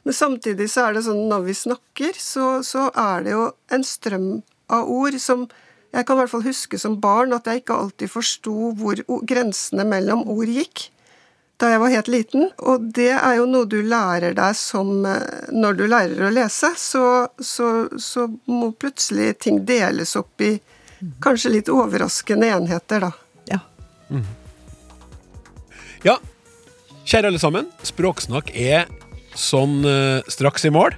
[0.03, 3.83] men samtidig så er det sånn når vi snakker, så, så er det jo en
[3.87, 4.29] strøm
[4.69, 5.47] av ord som
[5.91, 9.81] Jeg kan i hvert fall huske som barn at jeg ikke alltid forsto hvor grensene
[9.89, 10.83] mellom ord gikk.
[11.59, 12.49] Da jeg var helt liten.
[12.71, 16.71] Og det er jo noe du lærer deg som eh, Når du lærer å lese,
[16.79, 17.05] så,
[17.35, 20.55] så, så må plutselig ting deles opp i
[21.23, 23.11] kanskje litt overraskende enheter, da.
[23.47, 23.59] Ja.
[26.03, 26.15] Ja,
[27.07, 27.69] kjære alle sammen.
[27.87, 28.87] Språksnakk er
[29.35, 30.95] sånn eh, straks i mål.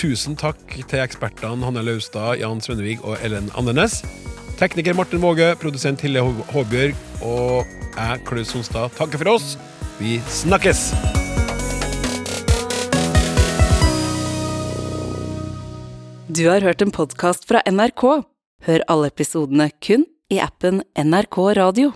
[0.00, 4.00] Tusen takk til ekspertene Hanne Laustad, Jan Svennevig og Ellen Andenes.
[4.58, 7.64] Tekniker Martin Våge, produsent Hille Håbjørg og
[7.94, 9.54] jeg, Klaus Sonstad, takker for oss.
[9.98, 10.92] Vi snakkes!
[16.28, 18.02] Du har hørt en podkast fra NRK.
[18.66, 20.02] Hør alle episodene kun
[20.34, 21.94] i appen NRK Radio.